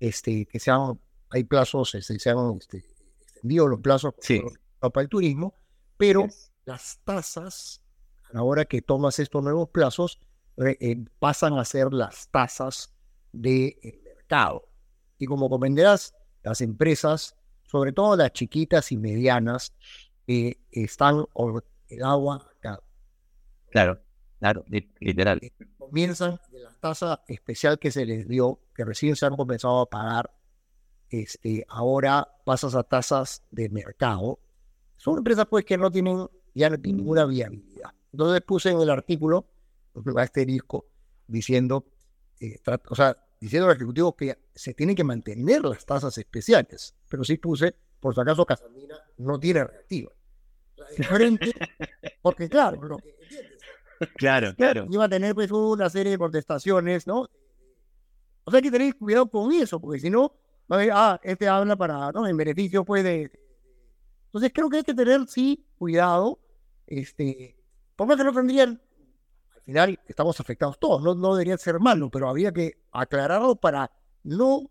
[0.00, 0.98] este, que sean,
[1.30, 2.84] hay plazos, este, se han este,
[3.20, 4.14] extendido los plazos
[4.80, 5.54] para el turismo,
[5.96, 6.26] pero
[6.64, 7.80] las tasas
[8.34, 10.18] ahora que tomas estos nuevos plazos,
[10.58, 12.94] eh, pasan a ser las tasas
[13.32, 14.68] del mercado.
[15.18, 19.74] Y como comprenderás, las empresas, sobre todo las chiquitas y medianas,
[20.26, 21.24] eh, están
[21.88, 22.80] el agua acá.
[23.70, 24.00] Claro,
[24.38, 24.64] claro,
[25.00, 25.38] literal.
[25.42, 29.80] Eh, comienzan de la tasa especial que se les dio, que recién se han comenzado
[29.80, 30.30] a pagar,
[31.10, 34.40] este, ahora pasas a tasas de mercado.
[34.96, 37.90] Son empresas pues que no tienen ya ninguna viabilidad.
[38.16, 39.46] Entonces puse en el artículo
[39.92, 40.86] un asterisco
[41.26, 41.84] diciendo,
[42.40, 47.24] eh, o sea, diciendo al Ejecutivo que se tienen que mantener las tasas especiales, pero
[47.24, 50.12] sí puse, por si acaso Casamina no tiene reactiva.
[50.96, 51.52] diferente,
[52.22, 53.14] porque claro, lo que,
[54.16, 54.86] Claro, claro.
[54.90, 57.28] Iba a tener pues una serie de contestaciones, ¿no?
[58.44, 60.32] O sea, hay que tener cuidado con eso, porque si no,
[60.72, 62.26] va a ver, ah, este habla para, ¿no?
[62.26, 63.30] En beneficio, puede
[64.26, 66.40] Entonces creo que hay que tener, sí, cuidado,
[66.86, 67.55] este,
[67.96, 68.80] por más que no tendrían,
[69.54, 73.90] al final estamos afectados todos, no, no deberían ser malos, pero había que aclararlo para
[74.22, 74.70] no,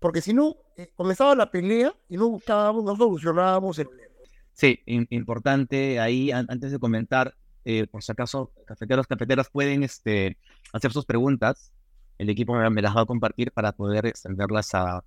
[0.00, 4.08] porque si no, eh, comenzaba la pelea y no buscábamos, no solucionábamos el problema.
[4.52, 7.32] Sí, importante ahí, antes de comentar,
[7.64, 10.36] eh, por si acaso, cafeteros, cafeteras pueden este,
[10.72, 11.72] hacer sus preguntas.
[12.18, 15.04] El equipo me las va a compartir para poder extenderlas a,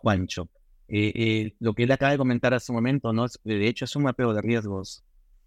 [0.00, 0.48] Juancho.
[0.88, 3.26] Eh, lo que él acaba de comentar hace un momento, ¿no?
[3.44, 5.02] de hecho, es un mapeo de riesgos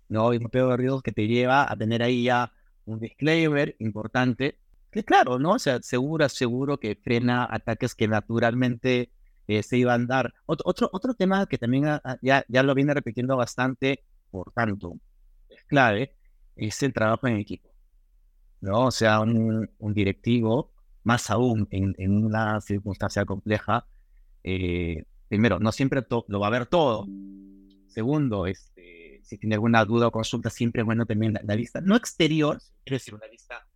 [0.10, 0.34] ¿no?
[0.34, 2.52] Y un pedo de riesgos que te lleva a tener ahí ya
[2.86, 4.60] un disclaimer importante,
[4.92, 5.54] que claro, ¿no?
[5.54, 9.12] O sea, seguro, seguro que frena ataques que naturalmente
[9.48, 10.34] eh, se iban a dar.
[10.46, 14.94] Otro, otro, tema que también ya, ya lo viene repitiendo bastante, por tanto,
[15.50, 16.16] es clave,
[16.56, 17.70] es el trabajo en equipo,
[18.62, 18.86] ¿no?
[18.86, 20.72] O sea, un, un directivo,
[21.04, 23.88] más aún en, en una circunstancia compleja,
[24.44, 27.08] eh, primero, no siempre lo va a ver todo.
[27.88, 31.96] Segundo, este, si tiene alguna duda o consulta, siempre es bueno también la, vista, no
[31.96, 33.68] exterior, quiero decir, una vista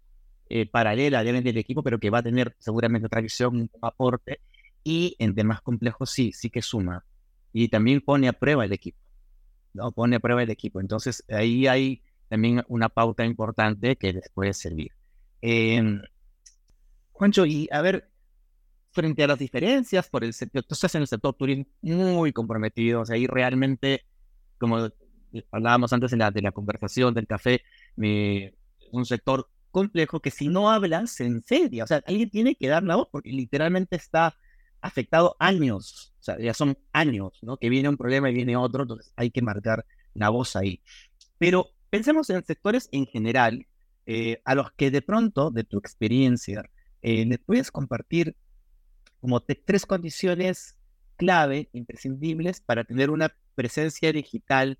[0.48, 4.42] eh, paralela del equipo, pero que va a tener seguramente otra visión, un aporte,
[4.84, 7.04] y en temas complejos sí, sí que suma.
[7.52, 9.00] Y también pone a prueba el equipo,
[9.74, 9.92] ¿no?
[9.92, 10.80] Pone a prueba el equipo.
[10.80, 14.92] Entonces, ahí hay también una pauta importante que les puede servir.
[15.42, 16.00] Eh,
[17.12, 18.10] Juancho, y a ver,
[18.92, 23.06] frente a las diferencias por el sector, estás en el sector turismo muy comprometido, o
[23.06, 24.06] sea, ahí realmente,
[24.58, 24.90] como
[25.52, 27.62] hablábamos antes de la, de la conversación, del café,
[27.98, 28.54] es
[28.92, 31.84] un sector complejo que si no hablas se ensedia.
[31.84, 34.36] O sea, alguien tiene que dar la voz porque literalmente está
[34.82, 36.14] afectado años.
[36.20, 37.58] O sea, ya son años, ¿no?
[37.58, 40.82] Que viene un problema y viene otro, entonces hay que marcar la voz ahí.
[41.38, 43.66] Pero pensemos en sectores en general,
[44.06, 46.64] eh, a los que de pronto, de tu experiencia,
[47.02, 48.36] eh, le puedes compartir
[49.22, 50.76] como tres condiciones
[51.18, 54.80] clave, imprescindibles, para tener una presencia digital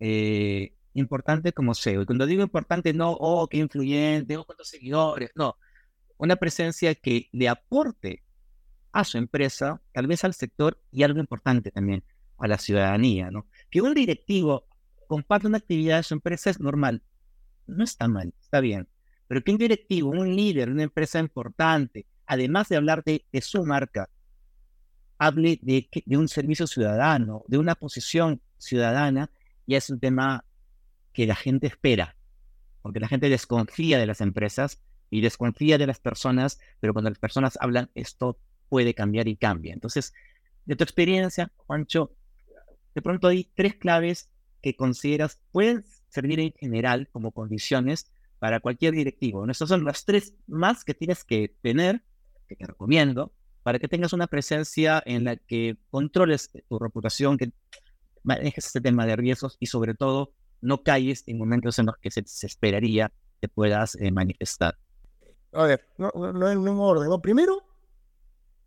[0.00, 2.02] eh, importante como SEO.
[2.02, 5.56] Y cuando digo importante, no, oh, qué influyente, oh, cuántos seguidores, no.
[6.16, 8.22] Una presencia que le aporte
[8.92, 12.04] a su empresa, tal vez al sector y algo importante también
[12.38, 13.46] a la ciudadanía, ¿no?
[13.70, 14.66] Que un directivo
[15.08, 17.02] comparte una actividad de su empresa es normal,
[17.66, 18.88] no está mal, está bien.
[19.26, 24.08] Pero que un directivo, un líder, una empresa importante, además de hablar de, su marca,
[25.18, 29.30] hable de, de un servicio ciudadano, de una posición ciudadana,
[29.66, 30.44] ya es un tema
[31.12, 32.16] que la gente espera,
[32.82, 37.18] porque la gente desconfía de las empresas y desconfía de las personas, pero cuando las
[37.18, 39.72] personas hablan, esto puede cambiar y cambia.
[39.72, 40.12] Entonces,
[40.64, 42.12] de tu experiencia, Juancho,
[42.94, 44.30] de pronto hay tres claves
[44.62, 49.48] que consideras pueden servir en general como condiciones para cualquier directivo.
[49.48, 52.02] Estas son las tres más que tienes que tener,
[52.48, 57.52] que te recomiendo, para que tengas una presencia en la que controles tu reputación, que
[58.24, 62.10] manejes este tema de riesgos y sobre todo no calles en momentos en los que
[62.10, 64.78] se, esperaría que puedas eh, manifestar.
[65.52, 67.08] A ver, no, no, en un orden.
[67.20, 67.62] Primero,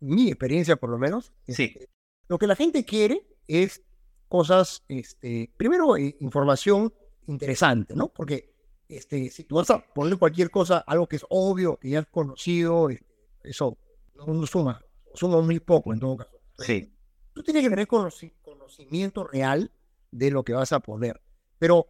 [0.00, 1.32] mi experiencia por lo menos.
[1.46, 1.64] Sí.
[1.64, 1.90] Este,
[2.28, 3.82] lo que la gente quiere es
[4.28, 6.92] cosas, este, primero, eh, información
[7.26, 8.08] interesante, ¿no?
[8.08, 8.54] Porque
[8.88, 12.06] este, si tú vas a poner cualquier cosa, algo que es obvio, que ya has
[12.06, 13.06] conocido, este,
[13.44, 13.76] eso
[14.14, 14.82] no, suma,
[15.14, 16.38] suma muy poco en todo caso.
[16.58, 16.92] Sí.
[17.32, 18.37] Tú tienes que tener conocimiento
[19.30, 19.70] real
[20.10, 21.20] de lo que vas a poner.
[21.58, 21.86] Pero,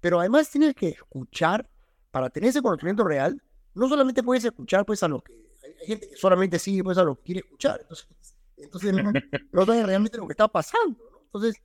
[0.00, 1.68] pero además tienes que escuchar,
[2.10, 3.42] para tener ese conocimiento real,
[3.74, 5.32] no solamente puedes escuchar pues a lo que,
[5.80, 8.08] hay gente que solamente sigue pues a lo que quiere escuchar, entonces,
[8.56, 9.12] entonces no,
[9.52, 11.18] no sabes realmente lo que está pasando, ¿no?
[11.26, 11.60] Entonces,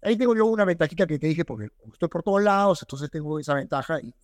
[0.00, 3.38] ahí tengo yo una ventajita que te dije, porque estoy por todos lados, entonces tengo
[3.38, 4.14] esa ventaja y,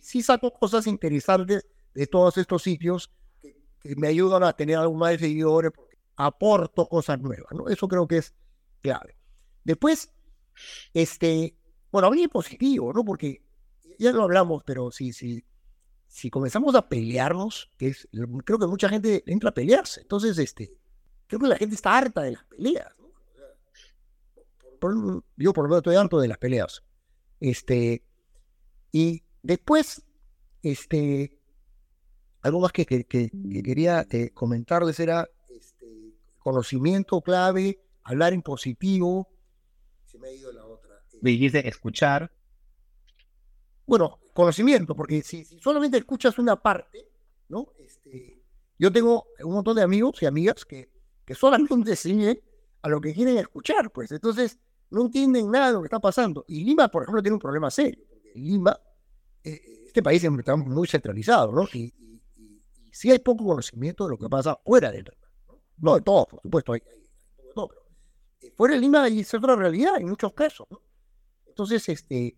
[0.00, 4.94] sí saco cosas interesantes de todos estos sitios que, que, me ayudan a tener algo
[4.94, 7.68] más de seguidores, porque aporto cosas nuevas, ¿no?
[7.68, 8.34] Eso creo que es
[8.82, 9.16] clave.
[9.64, 10.12] Después,
[10.92, 11.56] este,
[11.90, 13.04] bueno, bien positivo, ¿no?
[13.04, 13.42] Porque
[13.98, 15.44] ya lo hablamos, pero si, si,
[16.06, 18.08] si comenzamos a pelearnos, que es,
[18.44, 20.02] creo que mucha gente entra a pelearse.
[20.02, 20.74] Entonces, este,
[21.26, 22.92] creo que la gente está harta de las peleas,
[25.36, 26.82] yo por lo menos estoy harto de las peleas.
[27.40, 28.04] Este,
[28.90, 30.04] y después,
[30.62, 31.38] este,
[32.40, 39.28] algo más que, que, quería eh, comentarles era este, conocimiento clave, hablar en positivo.
[40.04, 40.62] Se me ha ido la
[41.30, 42.32] dijiste escuchar.
[43.86, 47.08] Bueno, conocimiento, porque si, solamente escuchas una parte,
[47.48, 47.72] ¿no?
[47.78, 48.42] Este,
[48.78, 50.90] yo tengo un montón de amigos y amigas que,
[51.24, 52.40] que solamente siguen
[52.82, 54.58] a lo que quieren escuchar, pues entonces
[54.90, 56.44] no entienden nada de lo que está pasando.
[56.48, 58.78] Y Lima, por ejemplo, tiene un problema serio, Lima,
[59.44, 61.68] eh, este país está muy centralizado, ¿no?
[61.72, 61.92] Y,
[62.90, 65.16] si hay poco conocimiento de lo que pasa fuera de Lima.
[65.78, 67.81] No, de todo, por supuesto, hay, hay, de todo, pero eh,
[68.56, 70.80] fuera de Lima hay otra realidad en muchos casos, ¿no?
[71.46, 72.36] Entonces, este,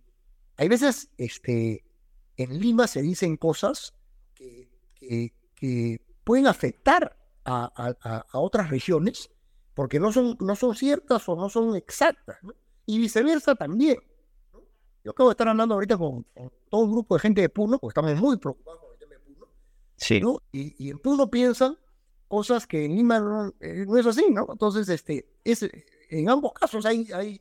[0.56, 1.84] hay veces este,
[2.36, 3.94] en Lima se dicen cosas
[4.34, 4.68] que,
[5.54, 9.30] que, pueden afectar a, a, otras regiones
[9.74, 12.38] porque no son, no son ciertas o no son exactas,
[12.86, 13.98] y viceversa también.
[15.04, 16.26] Yo acabo de estar hablando ahorita con,
[16.70, 19.20] todo un grupo de gente de Puno, porque estamos muy preocupados con el tema de
[19.20, 19.46] Puno.
[19.96, 20.22] Sí.
[20.52, 21.78] Y, y, en Puno piensan
[22.28, 24.46] cosas que en Lima no, eh, es así, ¿no?
[24.50, 25.62] Entonces, este, es,
[26.18, 27.40] en ambos casos hay, hay,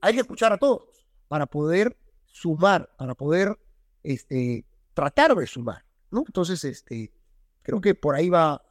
[0.00, 3.58] hay que escuchar a todos para poder sumar, para poder
[4.02, 6.24] este, tratar de sumar, ¿no?
[6.26, 7.12] Entonces, este,
[7.62, 8.62] creo que por ahí va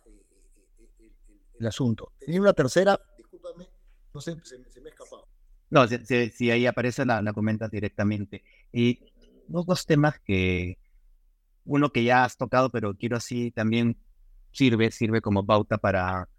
[1.59, 2.11] el asunto.
[2.19, 3.69] Tenía una tercera, discúlpame,
[4.13, 5.27] no sé, se, me ha escapado.
[5.69, 8.43] No, si, ahí aparece, la, la comentas directamente.
[8.71, 8.99] Y
[9.47, 10.77] dos temas que,
[11.65, 13.97] uno que ya has tocado, pero quiero así también
[14.51, 16.29] sirve, sirve como pauta para,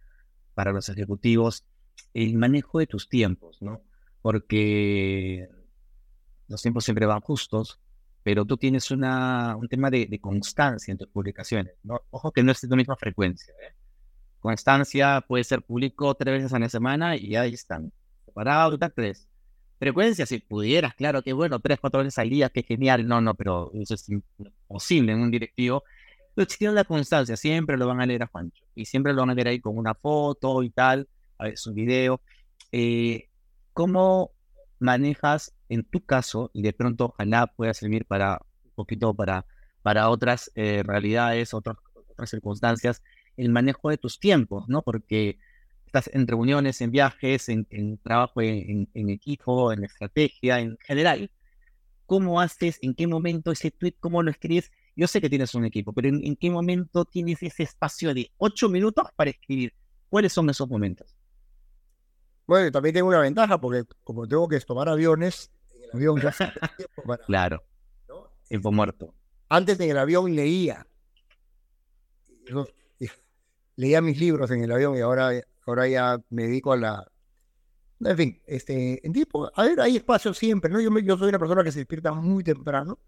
[0.54, 1.64] para los ejecutivos,
[2.12, 3.82] el manejo de tus tiempos, ¿no?
[4.22, 5.48] Porque
[6.48, 7.80] los tiempos siempre van justos,
[8.22, 11.74] pero tú tienes una, un tema de, constancia en tus publicaciones.
[11.82, 12.00] ¿no?
[12.10, 13.52] Ojo que no es de la misma frecuencia.
[13.62, 13.74] ¿eh?
[14.40, 17.92] Constancia puede ser público tres veces a la semana y ahí están.
[18.24, 19.28] Separado, tres.
[19.78, 23.06] Frecuencia, si pudieras, claro, que bueno, tres, cuatro veces al día, qué genial.
[23.06, 25.84] No, no, pero eso es imposible en un directivo.
[26.34, 28.64] Pero si tienen la constancia, siempre lo van a leer a Juancho.
[28.74, 31.08] Y siempre lo van a leer ahí con una foto y tal,
[31.66, 32.20] un video.
[32.72, 33.28] Eh,
[33.72, 34.32] ¿Cómo
[34.78, 39.46] manejas en tu caso, y de pronto ojalá pueda servir para un poquito para,
[39.82, 43.02] para otras eh, realidades, otras, otras circunstancias,
[43.36, 44.82] el manejo de tus tiempos, ¿no?
[44.82, 45.38] Porque
[45.86, 47.66] estás en reuniones, en viajes, en,
[48.02, 51.30] trabajo en, equipo, en estrategia, en general.
[52.06, 52.78] ¿Cómo haces?
[52.82, 53.94] ¿En qué momento ese tweet?
[54.00, 54.70] ¿Cómo lo escribes?
[54.96, 58.68] Yo sé que tienes un equipo, pero ¿en, qué momento tienes ese espacio de ocho
[58.68, 59.72] minutos para escribir?
[60.08, 61.13] ¿Cuáles son esos momentos?
[62.46, 66.34] Bueno, también tengo una ventaja porque como tengo que tomar aviones, en el avión ya
[67.26, 67.62] Claro.
[68.48, 69.14] Tiempo muerto.
[69.48, 70.86] Antes en el avión leía.
[73.76, 75.32] leía mis libros en el avión y ahora
[75.66, 77.10] ahora ya me dedico a la...
[78.00, 80.80] En fin, este, en tiempo, a ver, hay espacio siempre, ¿no?
[80.80, 82.98] Yo, yo soy una persona que se despierta muy temprano,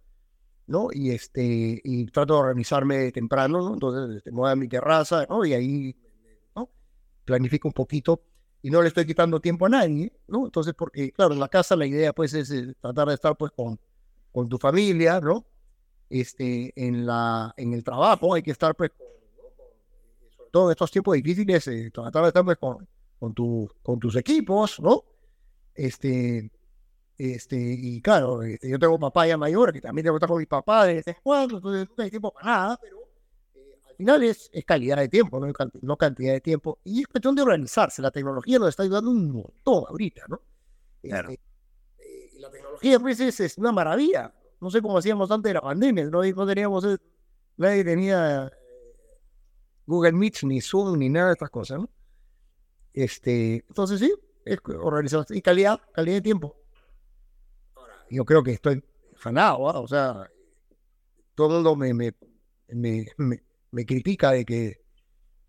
[0.66, 0.88] ¿no?
[0.92, 3.74] Y, este, y trato de organizarme temprano, ¿no?
[3.74, 5.44] Entonces, este, me voy a mi terraza, ¿no?
[5.44, 5.96] Y ahí,
[6.54, 6.70] ¿no?
[7.24, 8.22] Planifico un poquito
[8.62, 10.46] y no le estoy quitando tiempo a nadie, ¿no?
[10.46, 13.52] Entonces, porque, claro, en la casa la idea, pues, es eh, tratar de estar, pues,
[13.52, 13.78] con,
[14.32, 15.44] con tu familia, ¿no?
[16.08, 18.90] Este, en, la, en el trabajo hay que estar, pues,
[20.36, 22.86] con todos estos tiempos difíciles, eh, tratar de estar pues, con,
[23.18, 25.04] con, tu, con tus equipos, ¿no?
[25.74, 26.50] Este,
[27.18, 30.38] este, y claro, este, yo tengo papá ya mayor, que también tengo que estar con
[30.38, 32.95] mi papá de en entonces no hay tiempo para nada, pero
[33.96, 35.52] final es, es, calidad de tiempo, ¿no?
[35.82, 36.78] no cantidad de tiempo.
[36.84, 40.40] Y es cuestión de organizarse, la tecnología nos está ayudando un montón ahorita, ¿no?
[41.02, 41.30] Claro.
[41.30, 41.42] Este,
[41.98, 44.34] eh, y la tecnología, pues, es, es, una maravilla.
[44.60, 46.86] No sé cómo hacíamos antes de la pandemia, no, no teníamos,
[47.56, 48.50] nadie tenía
[49.86, 51.90] Google Meet, ni Zoom, ni nada de estas cosas, ¿no?
[52.92, 54.12] Este, entonces sí,
[54.44, 56.56] es organización y calidad, calidad de tiempo.
[57.74, 58.82] Ahora, yo creo que estoy
[59.14, 59.80] fanado, ¿ah?
[59.80, 60.30] o sea,
[61.34, 62.14] todo el mundo me, me,
[62.68, 64.82] me, me, critica de que,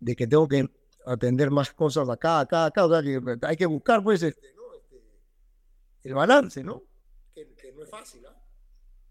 [0.00, 0.68] de que tengo que
[1.06, 4.46] atender más cosas acá, acá, acá, o sea, que hay que buscar, pues, este.
[4.46, 6.82] Este, el balance, ¿no?
[7.34, 8.30] Que, no es fácil, ¿no?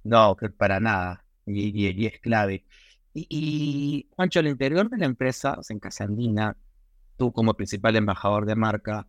[0.03, 2.65] No, que para nada, y, y es clave.
[3.13, 6.55] Y, Juancho, al interior de la empresa, en Casa Andina,
[7.17, 9.07] tú como principal embajador de marca,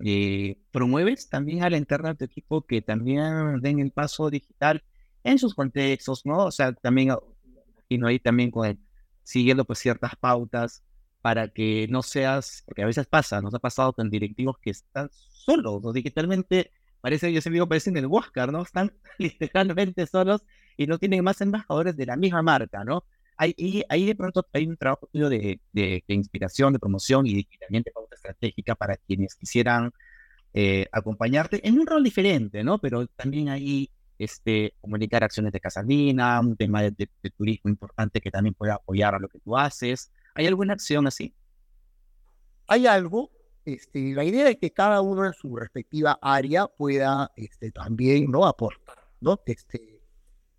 [0.00, 4.82] eh, promueves también a la interna de tu equipo que también den el paso digital
[5.22, 6.46] en sus contextos, ¿no?
[6.46, 7.14] O sea, también,
[7.90, 8.78] no ahí también con
[9.26, 10.84] siguiendo pues ciertas pautas
[11.20, 15.10] para que no seas, porque a veces pasa, nos ha pasado con directivos que están
[15.12, 16.70] solos, digitalmente,
[17.00, 18.62] parece, yo siempre digo, parecen el Huáscar, ¿no?
[18.62, 20.42] Están literalmente solos
[20.76, 23.04] y no tienen más embajadores de la misma marca, ¿no?
[23.36, 27.82] ahí, ahí de pronto hay un trabajo tuyo de, de, inspiración, de promoción y, también
[27.82, 29.92] de pauta estratégica para quienes quisieran
[30.54, 32.78] eh, acompañarte en un rol diferente, ¿no?
[32.78, 38.54] Pero también ahí este, comunicar acciones de Casalina, un tema de, turismo importante que también
[38.54, 40.10] pueda apoyar a lo que tú haces.
[40.34, 41.34] ¿Hay alguna acción así?
[42.66, 43.30] Hay algo.
[43.64, 48.46] Este, la idea es que cada uno en su respectiva área pueda este, también ¿no?
[48.46, 48.96] aportar.
[49.20, 49.40] ¿no?
[49.44, 50.02] Este,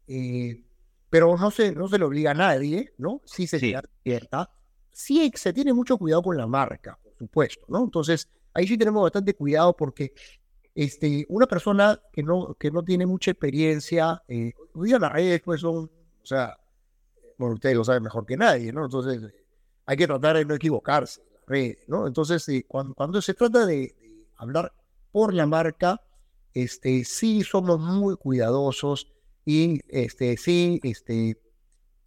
[0.07, 0.63] eh,
[1.09, 3.21] pero no se, no se le obliga a nadie, ¿no?
[3.25, 3.73] Sí se sí.
[4.03, 4.49] cierta.
[4.91, 7.83] Sí se tiene mucho cuidado con la marca, por supuesto, ¿no?
[7.83, 10.13] Entonces, ahí sí tenemos bastante cuidado porque
[10.78, 15.41] este, una persona que no, que no tiene mucha experiencia, eh, hoy día las redes
[15.43, 15.89] pues son,
[16.21, 16.55] o sea,
[17.39, 18.86] bueno, ustedes lo saben mejor que nadie, ¿no?
[18.86, 19.23] Entonces,
[19.88, 22.05] hay que tratar de no equivocarse, redes, ¿no?
[22.05, 23.95] Entonces, eh, cuando, cuando, se trata de,
[24.36, 24.71] hablar
[25.11, 25.99] por la marca,
[26.53, 29.11] este, sí somos muy cuidadosos
[29.45, 31.41] y este, sí, este,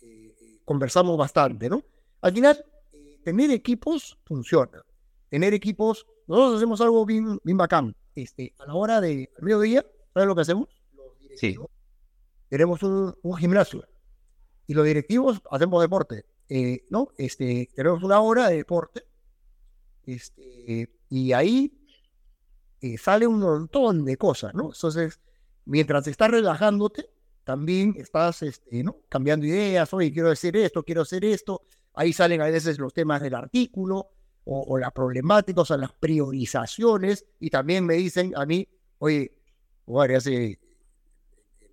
[0.00, 1.82] eh, conversamos bastante, ¿no?
[2.20, 4.80] Al final, eh, tener equipos funciona.
[5.28, 7.96] Tener equipos, nosotros hacemos algo bien, bien bacán.
[8.14, 10.68] Este, a la hora de, al mediodía, ¿sabes lo que hacemos?
[11.36, 11.56] sí.
[12.48, 13.86] Tenemos un, un, gimnasio
[14.66, 17.10] y los directivos hacemos deporte, eh, ¿no?
[17.16, 19.04] Este, tenemos una hora de deporte
[20.04, 21.72] este, y ahí
[22.98, 24.70] sale un montón de cosas, ¿no?
[24.74, 25.20] Entonces,
[25.64, 27.08] mientras estás relajándote,
[27.44, 28.98] también estás este, ¿no?
[29.08, 31.62] cambiando ideas, oye, quiero decir esto, quiero hacer esto.
[31.94, 34.10] Ahí salen a veces los temas del artículo
[34.44, 37.24] o, las problemáticas, o sea, las priorizaciones.
[37.38, 38.66] Y también me dicen a mí,
[38.98, 39.32] oye,
[39.86, 40.58] bueno, hace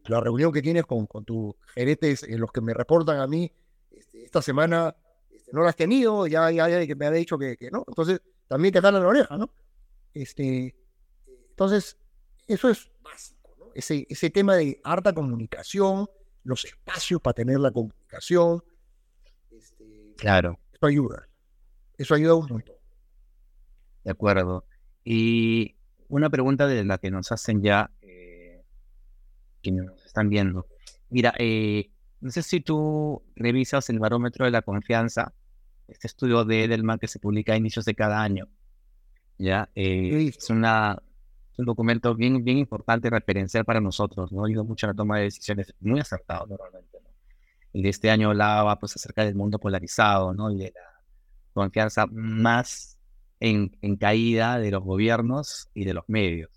[0.06, 3.52] la reunión que tienes con, con tus gerentes, en los que me reportan a mí,
[3.92, 4.96] este, esta semana
[5.30, 7.84] este, no la has tenido, ya, ya, ya me había dicho que, que, no.
[7.88, 9.52] Entonces, también te dan la oreja, ¿no?
[10.14, 10.76] Este,
[11.50, 11.98] entonces,
[12.48, 13.38] eso es básico
[13.78, 16.10] ese, ese tema de harta comunicación,
[16.44, 18.64] los espacios para tener la comunicación.
[19.52, 20.60] Este, claro.
[20.74, 21.27] Eso ayuda.
[21.98, 22.76] Eso ayuda un montón.
[24.04, 24.66] De acuerdo.
[25.04, 25.76] Y
[26.10, 28.64] una pregunta de la que nos hacen ya eh,
[29.62, 30.68] quienes nos están viendo.
[31.10, 31.90] Mira, eh,
[32.22, 35.34] no sé si tú revisas el barómetro de la confianza,
[35.88, 38.48] este estudio de Edelman que se publica a inicios de cada año.
[39.38, 39.70] ¿ya?
[39.76, 41.02] Eh, es una
[41.58, 44.46] un documento bien, bien importante referencial para nosotros, ¿no?
[44.46, 47.10] Ayuda mucho a la toma de decisiones, muy acertado normalmente, ¿no?
[47.74, 50.52] El de este año hablaba pues acerca del mundo polarizado, ¿no?
[50.52, 50.87] Y de la
[51.58, 52.98] confianza más
[53.40, 56.52] en, caída de los gobiernos y de los medios.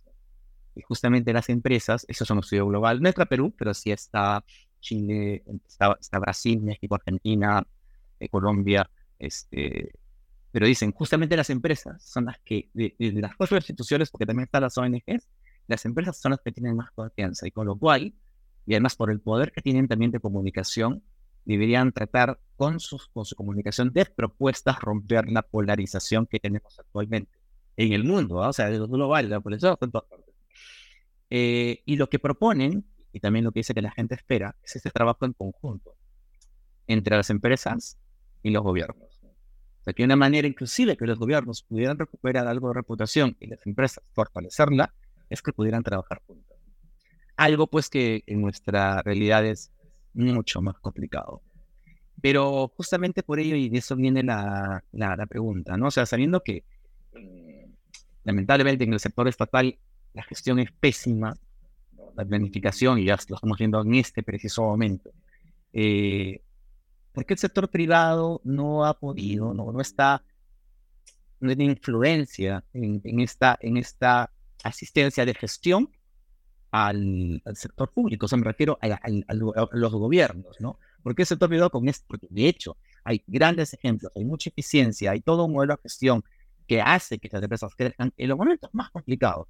[0.75, 4.45] Y justamente las empresas, eso es un estudio global, no está Perú, pero sí está
[4.81, 7.67] Chile, está, está Brasil, México, Argentina,
[8.19, 8.89] eh, Colombia,
[9.19, 9.93] este,
[10.53, 14.63] pero dicen, justamente las empresas son las que, de, las cuatro instituciones, porque también están
[14.63, 15.29] las ONGs,
[15.67, 18.15] las empresas son las que tienen más confianza, y con lo cual,
[18.67, 21.03] y además por el poder que tienen también de comunicación,
[21.45, 27.39] deberían tratar con, sus, con su comunicación de propuestas romper la polarización que tenemos actualmente
[27.77, 30.35] en el mundo, o sea, de global, la polarización en todas partes.
[31.31, 34.77] Eh, y lo que proponen, y también lo que dice que la gente espera, es
[34.77, 35.97] este trabajo en conjunto
[36.87, 37.99] entre las empresas
[38.43, 39.21] y los gobiernos.
[39.23, 43.47] O sea, que una manera inclusive que los gobiernos pudieran recuperar algo de reputación y
[43.47, 44.93] las empresas fortalecerla,
[45.31, 46.59] es que pudieran trabajar juntos.
[47.37, 49.73] Algo pues que en nuestra realidad es
[50.15, 51.43] mucho más complicado.
[52.21, 55.87] Pero justamente por ello, y de eso viene la, la, pregunta, ¿no?
[55.87, 56.65] O sea, sabiendo que
[57.15, 57.73] mm,
[58.25, 59.79] lamentablemente en el sector estatal
[60.13, 61.37] la gestión es pésima,
[62.17, 65.11] la planificación, y ya lo estamos viendo en este preciso momento,
[65.73, 66.43] eh,
[67.13, 70.23] ¿Por qué el sector privado no ha podido, no, no está,
[71.41, 74.33] no tiene influencia en, esta, en esta
[74.63, 75.91] asistencia de gestión
[76.71, 78.27] al, sector público?
[78.27, 79.01] O sea, me refiero a,
[79.73, 80.79] los gobiernos, ¿no?
[81.03, 82.05] ¿Por qué el sector privado con esto?
[82.09, 86.23] Porque de hecho hay grandes ejemplos, hay mucha eficiencia, hay todo un modelo de gestión
[86.67, 89.49] que hace que las empresas crezcan en los momentos más complicados.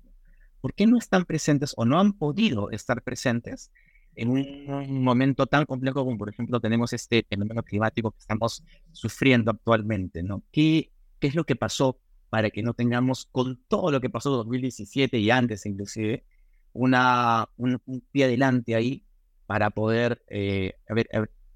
[0.61, 3.71] ¿Por qué no están presentes o no han podido estar presentes
[4.15, 8.63] en un momento tan complejo como, por ejemplo, tenemos este fenómeno climático que estamos
[8.93, 10.43] sufriendo actualmente, ¿no?
[10.51, 11.99] ¿Qué, qué es lo que pasó
[12.29, 16.25] para que no tengamos, con todo lo que pasó en 2017 y antes inclusive,
[16.73, 19.05] una, un, pie adelante ahí
[19.47, 21.09] para poder eh, haber,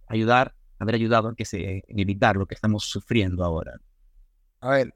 [0.06, 3.80] ayudar, haber ayudado a que se evitar lo que estamos sufriendo ahora?
[4.60, 4.94] A ver,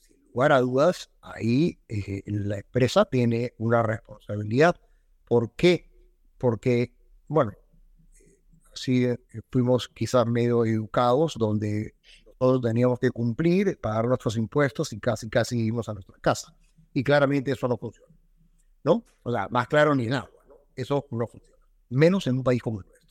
[0.00, 4.76] sin lugar a dudas, ahí eh, la empresa tiene una responsabilidad.
[5.26, 5.92] ¿Por qué?
[6.42, 6.92] porque,
[7.28, 7.52] bueno,
[8.88, 9.16] eh,
[9.48, 11.94] fuimos quizás medio educados, donde
[12.36, 16.52] todos teníamos que cumplir, pagar nuestros impuestos y casi, casi íbamos a nuestra casa.
[16.92, 18.11] Y claramente eso no funciona,
[18.84, 19.04] ¿no?
[19.22, 20.56] O sea, más claro ni nada, ¿no?
[20.74, 21.62] Eso no funciona.
[21.90, 23.10] Menos en un país como el nuestro,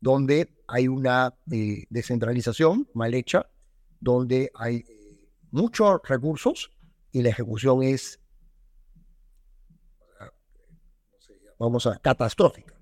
[0.00, 3.50] donde hay una eh, descentralización mal hecha,
[3.98, 6.72] donde hay eh, muchos recursos
[7.12, 8.20] y la ejecución es
[11.58, 12.74] vamos a, catastrófica.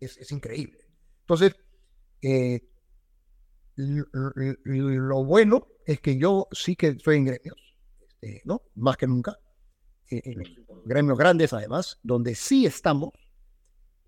[0.00, 0.78] es, increíble.
[1.20, 1.56] Entonces,
[2.20, 2.60] eh,
[3.76, 7.76] lo, bueno es que yo sí que estoy en gremios,
[8.20, 8.62] este, ¿no?
[8.74, 9.38] Más que nunca.
[10.14, 13.10] Eh, en gremios grandes, además, donde sí estamos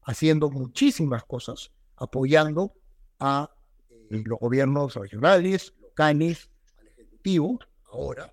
[0.03, 2.73] haciendo muchísimas cosas, apoyando
[3.19, 3.51] a
[3.89, 6.49] eh, los gobiernos regionales, locales,
[6.79, 7.59] al Ejecutivo,
[7.91, 8.33] ahora,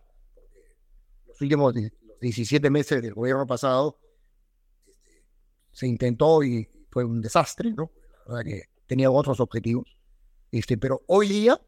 [1.27, 1.73] los últimos
[2.21, 3.99] 17 meses del gobierno pasado
[5.71, 7.91] se intentó y fue un desastre, ¿no?
[8.27, 9.97] La verdad que tenía otros objetivos.
[10.51, 11.59] Este, pero hoy día,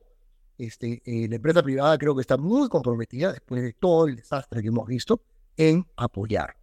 [0.60, 4.62] este, eh, la empresa privada creo que está muy comprometida, después de todo el desastre
[4.62, 5.24] que hemos visto,
[5.58, 6.58] en apoyar.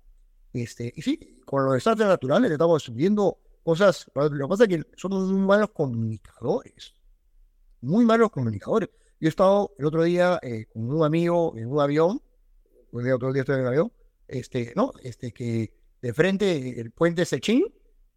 [0.52, 4.82] Este, y sí, con los desastres naturales estamos viendo cosas, lo que pasa es que
[4.96, 6.94] somos muy malos comunicadores,
[7.80, 8.90] muy malos comunicadores.
[9.20, 12.20] Yo he estado el otro día eh, con un amigo en un avión,
[12.92, 13.92] el otro día estoy en el avión,
[14.28, 14.92] este, ¿no?
[15.02, 15.72] Este, que
[16.02, 17.64] de frente el puente Sechín,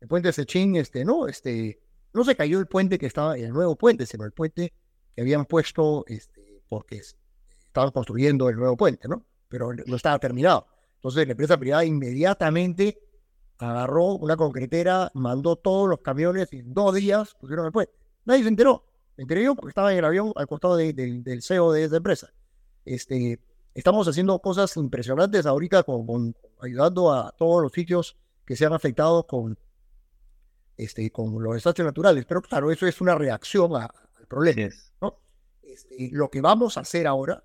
[0.01, 1.79] el puente Sechín, este, no, este,
[2.13, 4.73] no se cayó el puente que estaba, el nuevo puente, sino el puente
[5.13, 7.01] que habían puesto, este, porque
[7.67, 9.25] estaban construyendo el nuevo puente, ¿no?
[9.55, 10.67] Pero no estaba terminado.
[10.95, 12.99] Entonces la empresa privada inmediatamente
[13.57, 17.93] agarró una concretera, mandó todos los camiones y en dos días pusieron el puente.
[18.25, 18.83] Nadie se enteró.
[19.15, 22.33] Me enteré yo porque estaba en el avión al costado del CEO de esa empresa.
[22.83, 23.39] Este,
[23.73, 29.25] estamos haciendo cosas impresionantes ahorita con, ayudando a todos los sitios que se han afectado
[29.25, 29.57] con,
[30.75, 32.25] este, con los desastres naturales.
[32.25, 33.89] Pero claro, eso es una reacción al
[34.27, 34.69] problema.
[35.01, 35.17] ¿no?
[35.63, 37.41] Este, lo que vamos a hacer ahora,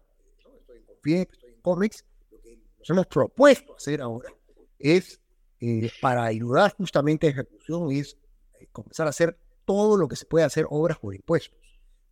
[0.58, 4.30] estoy en Confie, estoy en Comics, lo que nos hemos propuesto hacer ahora
[4.78, 5.20] es,
[5.60, 8.16] eh, para ayudar justamente a ejecución, es
[8.58, 11.58] eh, comenzar a hacer todo lo que se puede hacer obras por impuestos.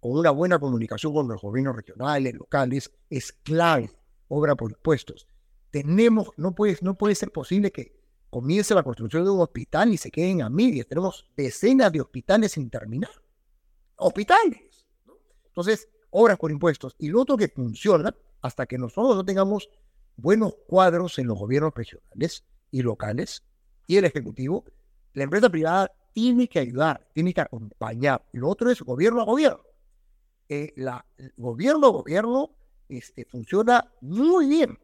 [0.01, 3.91] Con una buena comunicación con los gobiernos regionales, locales, es clave
[4.29, 5.27] obra por impuestos.
[5.71, 7.99] Tenemos, no puede, no puede ser posible que
[8.31, 10.87] comience la construcción de un hospital y se queden a medias.
[10.87, 13.11] Tenemos decenas de hospitales sin terminar.
[13.97, 14.87] Hospitales.
[15.47, 16.95] Entonces, obras por impuestos.
[16.99, 19.69] Y lo otro que funciona, hasta que nosotros no tengamos
[20.17, 23.43] buenos cuadros en los gobiernos regionales y locales
[23.87, 24.65] y el Ejecutivo,
[25.15, 28.25] la empresa privada tiene que ayudar, tiene que acompañar.
[28.33, 29.63] Lo otro es gobierno a gobierno.
[30.49, 31.05] Eh, la,
[31.37, 32.51] gobierno a gobierno
[32.89, 34.79] este, funciona muy bien.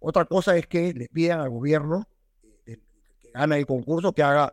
[0.00, 2.08] Otra cosa es que le pidan al gobierno
[2.66, 2.80] eh,
[3.20, 4.52] que gana el concurso que haga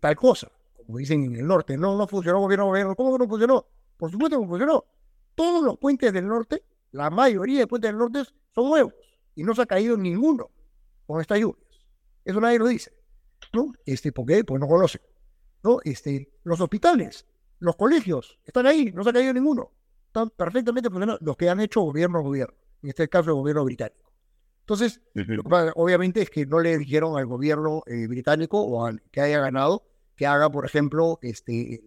[0.00, 0.50] tal cosa,
[0.86, 1.76] como dicen en el norte.
[1.76, 2.94] No, no funcionó gobierno a gobierno.
[2.94, 3.66] ¿Cómo que no funcionó?
[3.96, 4.84] Por supuesto que funcionó.
[5.34, 6.62] Todos los puentes del norte,
[6.94, 8.22] la mayoría de puentes del norte
[8.54, 8.94] son nuevos
[9.34, 10.48] y no se ha caído ninguno
[11.06, 11.66] con estas lluvias.
[12.24, 12.92] Eso nadie lo dice.
[13.52, 13.72] ¿no?
[13.84, 14.44] Este, ¿Por qué?
[14.44, 15.02] Pues no conocen.
[15.64, 15.80] ¿no?
[15.82, 17.26] Este, los hospitales,
[17.58, 19.72] los colegios, están ahí, no se ha caído ninguno.
[20.06, 23.64] Están perfectamente funcionando los que han hecho gobierno a gobierno, en este caso el gobierno
[23.64, 24.12] británico.
[24.60, 25.02] Entonces,
[25.74, 29.82] obviamente es que no le dijeron al gobierno eh, británico o al que haya ganado
[30.14, 31.82] que haga, por ejemplo, este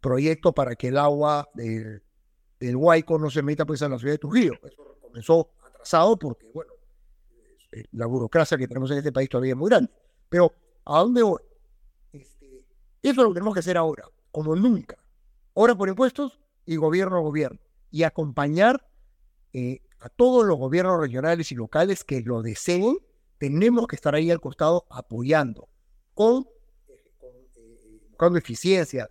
[0.00, 2.02] proyecto para que el agua del,
[2.60, 4.52] del Huayco no se meta pues a la ciudad de Trujillo.
[4.62, 6.72] Eso comenzó atrasado porque, bueno,
[7.72, 9.90] eh, la burocracia que tenemos en este país todavía es muy grande.
[10.28, 10.52] Pero,
[10.84, 11.40] ¿a dónde voy?
[12.12, 12.66] Este,
[13.02, 14.98] eso es lo que tenemos que hacer ahora, como nunca.
[15.56, 17.58] Ahora por impuestos y gobierno a gobierno.
[17.90, 18.86] Y acompañar
[19.52, 22.98] eh, a todos los gobiernos regionales y locales que lo deseen.
[23.38, 25.68] Tenemos que estar ahí al costado apoyando,
[26.14, 26.46] con,
[26.88, 29.10] eh, buscando eficiencia,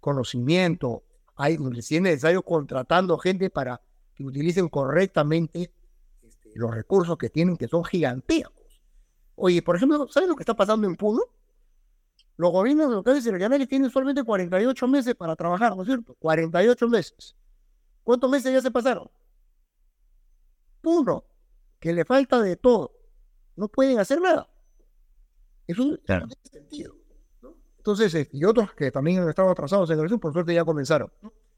[0.00, 1.04] conocimiento.
[1.38, 3.80] Hay, si es necesario, contratando gente para
[4.14, 5.72] que utilicen correctamente
[6.20, 8.82] este, los recursos que tienen, que son gigantescos.
[9.36, 11.22] Oye, por ejemplo, ¿sabes lo que está pasando en Puno?
[12.36, 16.16] Los gobiernos locales y regionales tienen solamente 48 meses para trabajar, ¿no es cierto?
[16.18, 17.36] 48 meses.
[18.02, 19.08] ¿Cuántos meses ya se pasaron?
[20.80, 21.24] Puno,
[21.78, 22.92] que le falta de todo.
[23.54, 24.48] No pueden hacer nada.
[25.68, 26.97] Eso, no tiene sentido.
[27.88, 31.10] Entonces, este, y otros que también han estado atrasados en el por suerte ya comenzaron.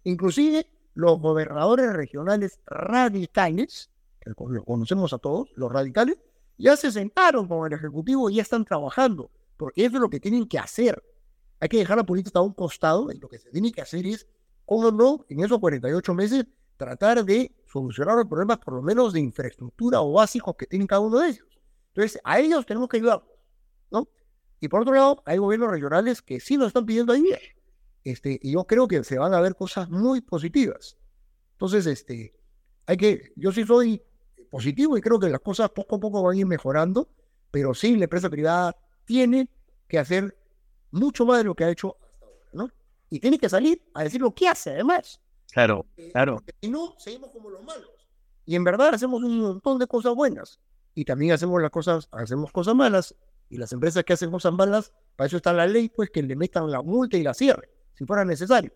[0.04, 0.64] Inclusive
[0.94, 6.18] los gobernadores regionales radicales, que los conocemos a todos, los radicales,
[6.56, 10.20] ya se sentaron con el Ejecutivo y ya están trabajando, porque eso es lo que
[10.20, 11.02] tienen que hacer.
[11.58, 14.06] Hay que dejar la política a un costado y lo que se tiene que hacer
[14.06, 14.28] es,
[14.64, 19.18] cómo no, en esos 48 meses, tratar de solucionar los problemas por lo menos de
[19.18, 21.48] infraestructura o básicos que tienen cada uno de ellos.
[21.88, 23.24] Entonces, a ellos tenemos que ayudar,
[23.90, 24.06] ¿no?
[24.60, 27.38] Y por otro lado, hay gobiernos regionales que sí nos están pidiendo ayuda.
[28.04, 30.98] Este, y yo creo que se van a ver cosas muy positivas.
[31.52, 32.34] Entonces, este,
[32.86, 34.02] hay que, yo sí soy
[34.50, 37.08] positivo y creo que las cosas poco a poco van a ir mejorando,
[37.50, 39.48] pero sí la empresa privada tiene
[39.88, 40.36] que hacer
[40.90, 42.70] mucho más de lo que ha hecho hasta ahora, ¿no?
[43.08, 45.20] Y tiene que salir a decir lo que hace, además.
[45.52, 46.36] Claro, claro.
[46.36, 47.90] Porque si no, seguimos como los malos.
[48.44, 50.60] Y en verdad hacemos un montón de cosas buenas.
[50.94, 53.14] Y también hacemos las cosas, hacemos cosas malas
[53.50, 56.36] y las empresas que hacen cosas malas, para eso está la ley, pues que le
[56.36, 58.72] metan la multa y la cierre, si fuera necesario.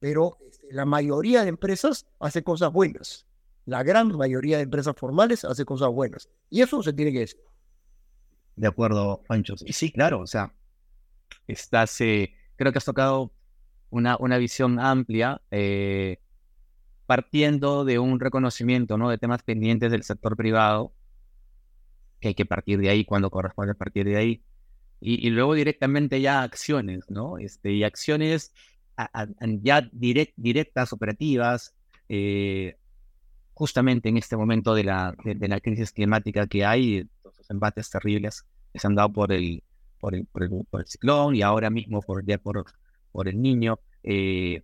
[0.00, 3.26] Pero este, la mayoría de empresas hace cosas buenas.
[3.66, 6.28] La gran mayoría de empresas formales hace cosas buenas.
[6.50, 7.40] Y eso se tiene que decir.
[8.56, 9.54] De acuerdo, Pancho.
[9.64, 10.52] Y sí, claro, o sea,
[11.46, 13.32] estás, eh, creo que has tocado
[13.90, 16.18] una, una visión amplia, eh,
[17.06, 19.08] partiendo de un reconocimiento ¿no?
[19.08, 20.92] de temas pendientes del sector privado,
[22.20, 24.42] que hay que partir de ahí cuando corresponde partir de ahí.
[25.02, 27.38] Y, luego directamente ya acciones, ¿no?
[27.38, 28.52] Este, y acciones
[29.62, 31.74] ya directas, operativas,
[32.10, 32.76] eh,
[33.54, 38.44] justamente en este momento de la, de, la crisis climática que hay, los embates terribles
[38.72, 39.62] que se han dado por el,
[39.98, 42.64] por el, por el, ciclón y ahora mismo por, por,
[43.10, 43.78] por el niño.
[44.02, 44.62] Eh,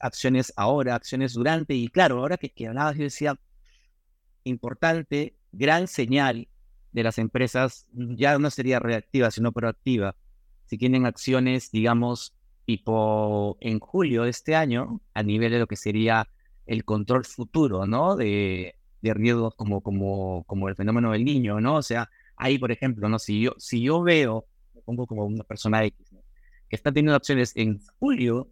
[0.00, 3.38] acciones ahora, acciones durante, y claro, ahora que, que hablabas, yo decía,
[4.42, 6.48] importante, gran señal
[6.96, 10.16] de las empresas ya no sería reactiva, sino proactiva.
[10.64, 12.34] Si tienen acciones, digamos,
[12.64, 16.26] tipo en julio de este año, a nivel de lo que sería
[16.64, 18.16] el control futuro, ¿no?
[18.16, 21.76] De, de riesgos como, como, como el fenómeno del niño, ¿no?
[21.76, 23.18] O sea, ahí, por ejemplo, ¿no?
[23.18, 26.14] Si yo, si yo veo, me pongo como una persona X,
[26.66, 28.48] que está teniendo acciones en julio,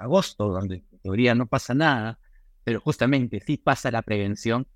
[0.00, 2.18] agosto, donde en teoría no pasa nada,
[2.64, 4.66] pero justamente sí pasa la prevención,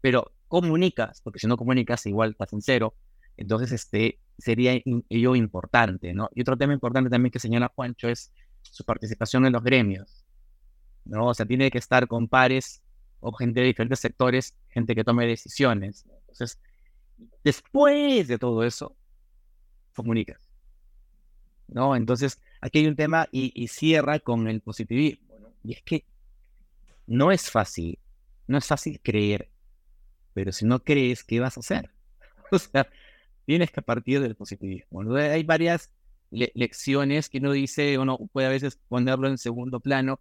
[0.00, 2.94] pero comunicas, porque si no comunicas igual estás en cero,
[3.36, 4.72] entonces este sería
[5.08, 6.28] ello importante, ¿no?
[6.34, 8.32] Y otro tema importante también que señala Juancho es
[8.62, 10.26] su participación en los gremios,
[11.04, 11.28] ¿no?
[11.28, 12.82] O sea, tiene que estar con pares
[13.20, 16.04] o gente de diferentes sectores, gente que tome decisiones.
[16.22, 16.58] Entonces,
[17.44, 18.96] después de todo eso,
[19.94, 20.50] comunicas,
[21.68, 21.94] ¿no?
[21.94, 25.54] Entonces, aquí hay un tema y, y cierra con el positivismo, ¿no?
[25.62, 26.04] Y es que
[27.06, 28.00] no es fácil,
[28.48, 29.49] no es fácil creer
[30.34, 31.90] pero si no crees, ¿qué vas a hacer?
[32.52, 32.88] O sea,
[33.46, 35.02] tienes que partir del positivismo.
[35.14, 35.92] Hay varias
[36.30, 40.20] lecciones que uno dice, uno puede a veces ponerlo en segundo plano,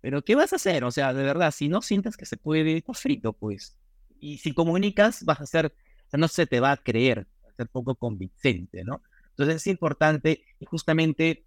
[0.00, 0.84] pero ¿qué vas a hacer?
[0.84, 3.76] O sea, de verdad, si no sientes que se puede, pues frito, pues.
[4.18, 5.74] Y si comunicas, vas a ser
[6.08, 9.02] o sea, no se te va a creer, va a ser poco convincente, ¿no?
[9.30, 11.44] Entonces es importante, y justamente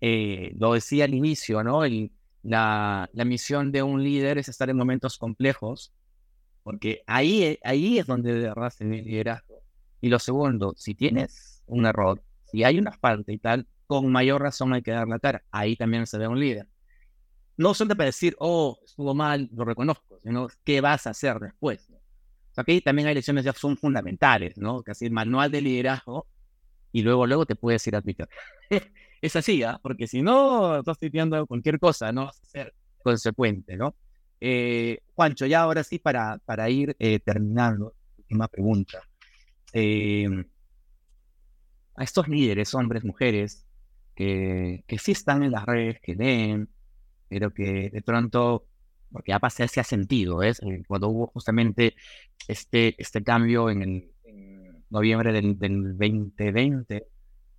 [0.00, 1.84] eh, lo decía al inicio, ¿no?
[1.84, 2.12] El,
[2.42, 5.92] la, la misión de un líder es estar en momentos complejos,
[6.68, 9.62] porque ahí, ahí es donde de verdad se ve el liderazgo.
[10.02, 14.42] Y lo segundo, si tienes un error, si hay una falta y tal, con mayor
[14.42, 15.42] razón hay que dar la cara.
[15.50, 16.68] Ahí también se ve un líder.
[17.56, 21.90] No solo para decir, oh, estuvo mal, lo reconozco, sino qué vas a hacer después.
[22.54, 24.82] aquí también hay lecciones ya son fundamentales, ¿no?
[24.82, 26.26] Casi el manual de liderazgo
[26.92, 28.28] y luego, luego te puedes ir a Twitter.
[29.22, 29.80] es así, ¿ah?
[29.82, 33.94] Porque si no, estás tuiteando cualquier cosa, no vas a ser consecuente, ¿no?
[34.40, 39.02] Eh, Juancho, ya ahora sí, para, para ir eh, terminando, última pregunta.
[39.72, 40.28] Eh,
[41.94, 43.66] a estos líderes, hombres, mujeres,
[44.14, 46.68] que, que sí están en las redes, que leen,
[47.28, 48.66] pero que de pronto,
[49.10, 50.60] porque ya pasé ese sentido, ¿es?
[50.62, 51.94] Eh, cuando hubo justamente
[52.46, 54.12] este, este cambio en, el,
[54.90, 57.06] noviembre del, del, 2020,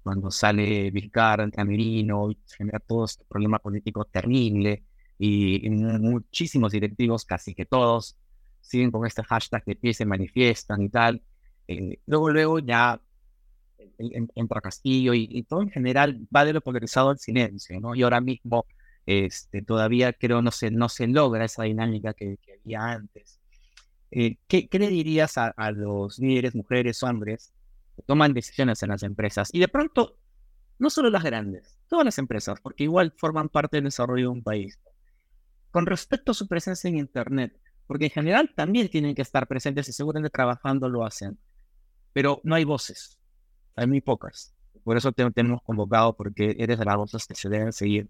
[0.04, 4.84] cuando sale Vizcarra, Camerino, genera todo este problema político terrible,
[5.20, 8.18] y, muchísimos directivos, casi que todos,
[8.62, 11.22] siguen con este hashtag de pie se manifiestan y tal.
[11.68, 13.00] Eh, luego, luego ya
[13.98, 17.96] entra Castillo y, todo en general va de lo polarizado al silencio, ¿no?
[17.96, 18.66] Y ahora mismo
[19.06, 23.40] este, todavía creo no se, no se logra esa dinámica que, había antes.
[24.12, 27.54] Eh, ¿qué, le dirías a, los líderes, mujeres, hombres,
[27.96, 29.50] que toman decisiones en las empresas?
[29.52, 30.18] Y de pronto,
[30.80, 34.44] no solo las grandes, todas las empresas, porque igual forman parte del desarrollo de un
[34.44, 34.80] país.
[35.72, 39.88] Con respecto a su presencia en Internet, porque en general también tienen que estar presentes
[39.90, 41.38] y seguramente trabajando lo hacen,
[42.14, 43.20] pero no hay voces,
[43.76, 44.54] hay muy pocas.
[44.84, 45.24] Por eso te
[45.64, 48.10] convocado, porque eres de las voces que se deben seguir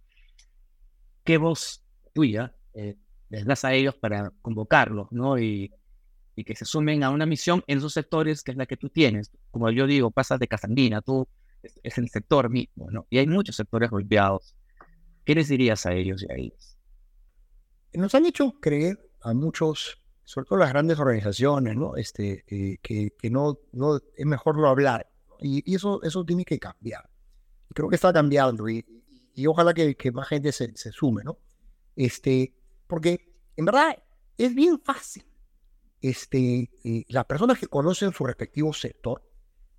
[1.29, 2.95] qué voz tuya eh,
[3.29, 5.37] les das a ellos para convocarlos, ¿no?
[5.37, 5.71] Y,
[6.43, 9.29] que se sumen a una misión en esos sectores que es la que tú tienes.
[9.51, 11.27] Como yo digo, pasas de Casandina, tú
[11.83, 13.05] es, el sector mismo, ¿no?
[13.09, 14.55] Y hay muchos sectores golpeados.
[15.25, 16.78] ¿Qué les dirías a ellos y a ellos?
[17.93, 21.95] Nos han hecho creer a muchos, sobre todo las grandes organizaciones, ¿no?
[21.95, 25.09] Este, eh, que, que no, no es mejor no hablar.
[25.41, 27.09] Y, y, eso, eso tiene que cambiar.
[27.73, 28.67] Creo que está cambiando.
[28.69, 28.85] Y,
[29.39, 31.37] y ojalá que, más gente se, sume, ¿no?
[31.95, 32.53] Este,
[32.87, 33.97] porque en verdad
[34.37, 35.25] es bien fácil.
[36.01, 39.23] Este, eh, las personas que conocen su respectivo sector,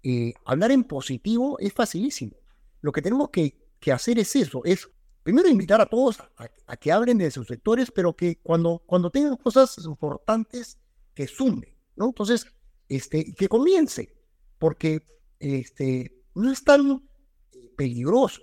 [0.02, 2.36] eh, hablar en positivo es facilísimo.
[2.80, 3.54] Lo que tenemos que,
[3.92, 4.88] hacer es eso, es
[5.30, 6.18] primero invitar a todos
[6.66, 10.76] a, que hablen de sus sectores, pero que cuando, cuando tengan cosas importantes,
[11.14, 12.06] que sumen, ¿no?
[12.06, 12.48] Entonces,
[12.88, 14.12] este, que comience,
[14.58, 15.06] porque
[15.38, 17.08] este, no es tan
[17.76, 18.42] peligroso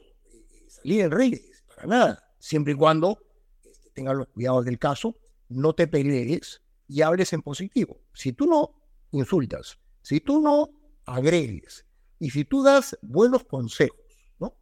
[0.69, 3.19] salir reyes, para nada, siempre y cuando
[3.65, 5.13] este, los cuidados del caso,
[5.49, 7.99] no te pelees y hables en positivo.
[8.13, 8.79] Si tú no
[9.11, 10.69] insultas, si tú no
[11.05, 11.85] agregues
[12.17, 13.99] y si tú das buenos consejos,
[14.39, 14.55] ¿no?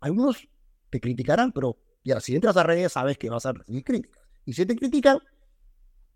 [0.00, 0.46] Algunos
[0.90, 4.22] te criticarán, pero ya, si entras a redes sabes que vas a recibir críticas.
[4.44, 5.18] Y si te critican,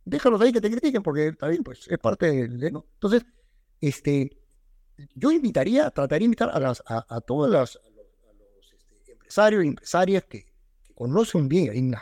[0.05, 2.87] déjalos ahí que te critiquen, porque también pues, es parte de, ¿no?
[2.95, 3.25] Entonces,
[3.81, 4.31] este,
[5.15, 7.79] yo invitaría, trataría de invitar a, las, a todas las
[9.07, 10.55] empresarios y empresarias que,
[10.95, 11.93] conocen bien, hay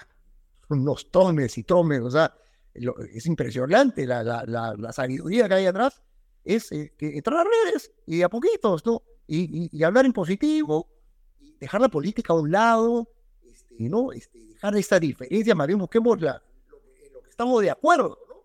[0.68, 2.34] unos tomes y tomes, o sea,
[2.74, 6.02] es impresionante la, sabiduría que hay atrás,
[6.44, 9.02] es eh, que entrar a redes y a poquitos, ¿no?
[9.26, 10.88] Y, y, hablar en positivo,
[11.62, 13.08] dejar la política a un lado,
[13.44, 14.10] este, ¿no?
[14.10, 18.44] Este, dejar esta diferencia, más bien busquemos la, lo, que, estamos de acuerdo, ¿no?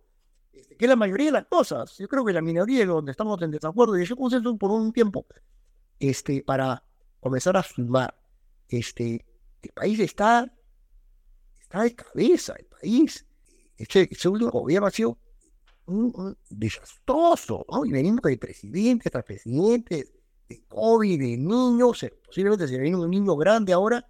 [0.53, 1.97] Este, que es la mayoría de las cosas.
[1.97, 4.93] Yo creo que la minoría es donde estamos en desacuerdo, y yo consenso por un
[4.93, 5.25] tiempo,
[5.99, 6.83] este, para
[7.19, 8.15] comenzar a sumar
[8.69, 9.25] este,
[9.63, 10.53] el país está,
[11.59, 13.25] está de cabeza, el país,
[13.77, 15.17] este, este último gobierno ha sido
[15.87, 17.83] un, desastroso, ¿no?
[17.83, 20.07] Y venimos de presidente tras presidente,
[20.47, 24.05] de COVID, de niños, eh, posiblemente se viene un niño grande ahora.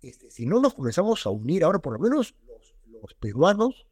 [0.00, 2.34] Este, si no nos comenzamos a unir ahora, por lo menos
[3.02, 3.86] los, peruanos,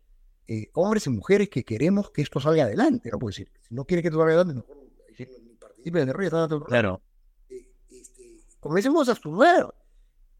[0.46, 3.18] eh, hombres y mujeres que queremos que esto salga adelante, ¿no?
[3.18, 4.78] Pues si no quiere que esto salga adelante, mejor
[5.18, 6.28] ni participen en el rey,
[6.66, 7.02] Claro.
[7.50, 9.74] Eh, este, comencemos a sumar.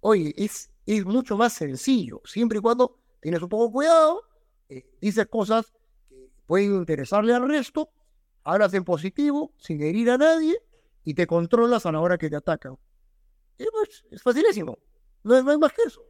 [0.01, 4.23] Oye, es, es mucho más sencillo, siempre y cuando tienes un poco cuidado,
[4.69, 5.73] eh, dices cosas
[6.09, 7.91] que pueden interesarle al resto,
[8.45, 10.57] hablas en positivo, sin herir a nadie,
[11.09, 12.77] y te controlas a la hora que te atacan.
[13.57, 14.79] Pues, es facilísimo,
[15.25, 16.03] no, es más que eso.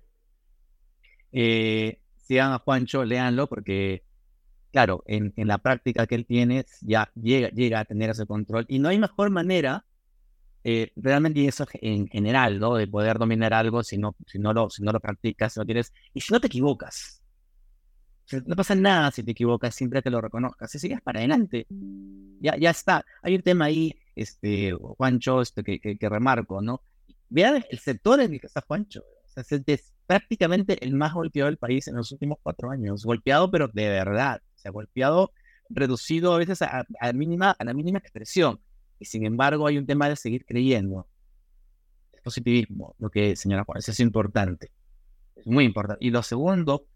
[1.31, 4.03] Eh, sigan a Juancho, léanlo, porque,
[4.73, 8.67] claro, en, en, la práctica que él tiene, ya llega, llega a tener ese control,
[8.69, 9.87] y no hay mejor manera
[10.65, 12.75] eh, realmente eso en general, ¿no?
[12.75, 15.65] De poder dominar algo si no, si no, lo, si no lo practicas, si no
[15.65, 17.23] tienes, y si no te equivocas.
[18.45, 20.71] No pasa nada si te equivocas, siempre que lo reconozcas.
[20.71, 21.67] Si sigues para adelante,
[22.41, 23.05] ya, ya está.
[23.23, 26.83] Hay un tema ahí, este, Juancho, este, que, que, remarco, ¿no?
[27.29, 29.03] Vean el sector en el que está Juancho.
[29.25, 33.05] O sea, es, prácticamente el más golpeado del país en los últimos cuatro años.
[33.05, 34.41] Golpeado, pero de verdad.
[34.57, 35.33] O sea, golpeado,
[35.69, 38.61] reducido a veces a, mínima, a la mínima expresión.
[38.99, 41.07] Y sin embargo, hay un tema de seguir creyendo.
[42.13, 44.73] El positivismo, lo que señora Juan, eso es importante.
[45.37, 46.05] Es muy importante.
[46.05, 46.87] Y lo segundo,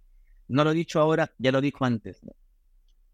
[0.48, 2.20] no lo he dicho ahora, ya lo dijo antes.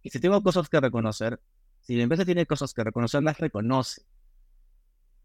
[0.02, 1.40] Y si tengo cosas que reconocer,
[1.80, 4.02] si la empresa tiene cosas que reconocer, las reconoce.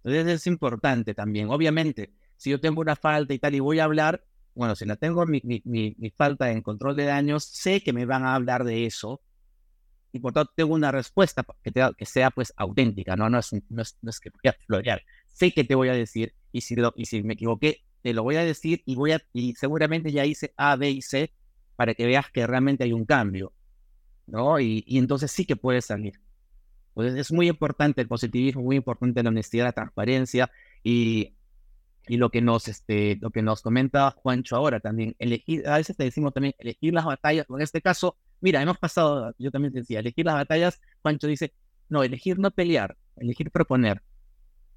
[0.04, 1.50] Entonces es importante también.
[1.50, 4.26] Obviamente, si yo tengo una falta y tal y voy a hablar,
[4.56, 5.62] bueno, si la tengo mi, mi,
[5.98, 9.22] mi, falta en control de daños, sé que me van a hablar de eso
[10.12, 13.30] y por tanto tengo una respuesta que, que sea pues auténtica, ¿no?
[13.30, 15.02] No es, no es, que voy a florear.
[15.28, 18.36] Sé que te voy a decir y si, y si me equivoqué, te lo voy
[18.36, 21.34] a decir y, voy a, y seguramente ya hice A, B y C
[21.76, 23.54] para que veas que realmente hay un cambio,
[24.28, 24.60] ¿no?
[24.60, 26.23] Y, y entonces sí que puede salir.
[26.94, 30.52] Pues es muy importante el positivismo, muy importante la honestidad, la transparencia
[30.84, 31.34] y,
[32.08, 35.96] y lo que nos este lo que nos comenta Juancho ahora también elegir a veces
[35.96, 40.00] te decimos también elegir las batallas en este caso mira hemos pasado yo también decía
[40.00, 41.54] elegir las batallas Juancho dice
[41.88, 44.02] no elegir no pelear elegir proponer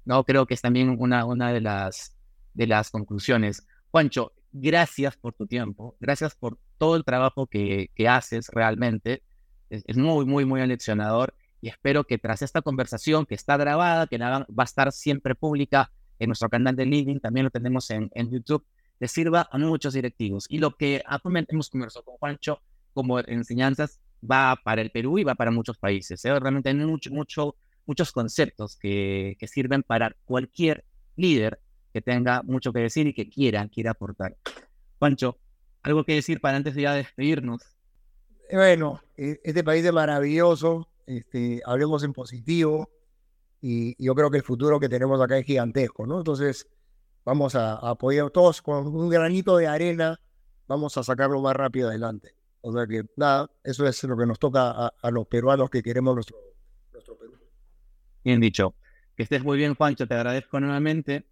[0.05, 2.15] no creo que es también una una de las
[2.53, 8.07] de las conclusiones Juancho gracias por tu tiempo, gracias por todo el trabajo que, que
[8.07, 9.23] haces realmente.
[9.69, 14.17] Es, muy, muy, muy aleccionador y espero que tras esta conversación que está grabada, que
[14.17, 18.29] va a estar siempre pública en nuestro canal de LinkedIn, también lo tenemos en, en
[18.29, 18.65] YouTube,
[18.99, 20.45] le sirva a muchos directivos.
[20.49, 21.03] Y lo que
[21.49, 22.61] hemos conversado con Juancho
[22.93, 23.99] como enseñanzas
[24.29, 26.23] va para el Perú y va para muchos países.
[26.25, 26.39] ¿eh?
[26.39, 27.55] Realmente hay mucho, mucho,
[27.85, 30.83] muchos conceptos que, que sirven para cualquier
[31.15, 31.59] líder
[31.93, 34.35] que tenga mucho que decir y que quiera, quiera aportar.
[34.99, 35.37] Pancho,
[35.83, 37.61] ¿algo que decir para antes de ya despedirnos?
[38.51, 42.91] Bueno, e, este país es maravilloso, este, hablemos en positivo
[43.61, 46.19] y yo creo que el futuro que tenemos acá es gigantesco, ¿no?
[46.19, 46.67] Entonces,
[47.25, 50.19] vamos a, apoyar todos con un granito de arena,
[50.67, 52.35] vamos a sacarlo más rápido adelante.
[52.61, 56.13] O sea que, nada, eso es lo que nos toca a, los peruanos que queremos
[56.13, 56.37] nuestro,
[56.91, 57.33] nuestro Perú.
[58.23, 58.75] Bien dicho.
[59.15, 61.25] Que estés muy bien, Pancho, te agradezco nuevamente.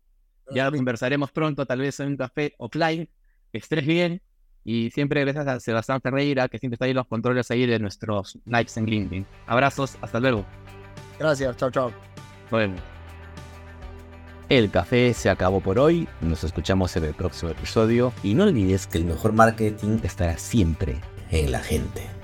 [0.52, 3.10] Ya conversaremos pronto, tal vez en un café offline.
[3.52, 4.22] Que estés bien.
[4.66, 8.40] Y siempre gracias a Sebastián Ferreira, que siempre está ahí los controles ahí de nuestros
[8.46, 9.26] likes en LinkedIn.
[9.46, 10.44] Abrazos, hasta luego.
[11.20, 11.92] Gracias, chao, chao.
[12.50, 12.76] Bueno.
[14.50, 16.08] El café se acabó por hoy.
[16.22, 18.12] Nos escuchamos en el próximo episodio.
[18.24, 20.98] Y no olvides que el mejor marketing estará siempre
[21.30, 22.15] en la gente.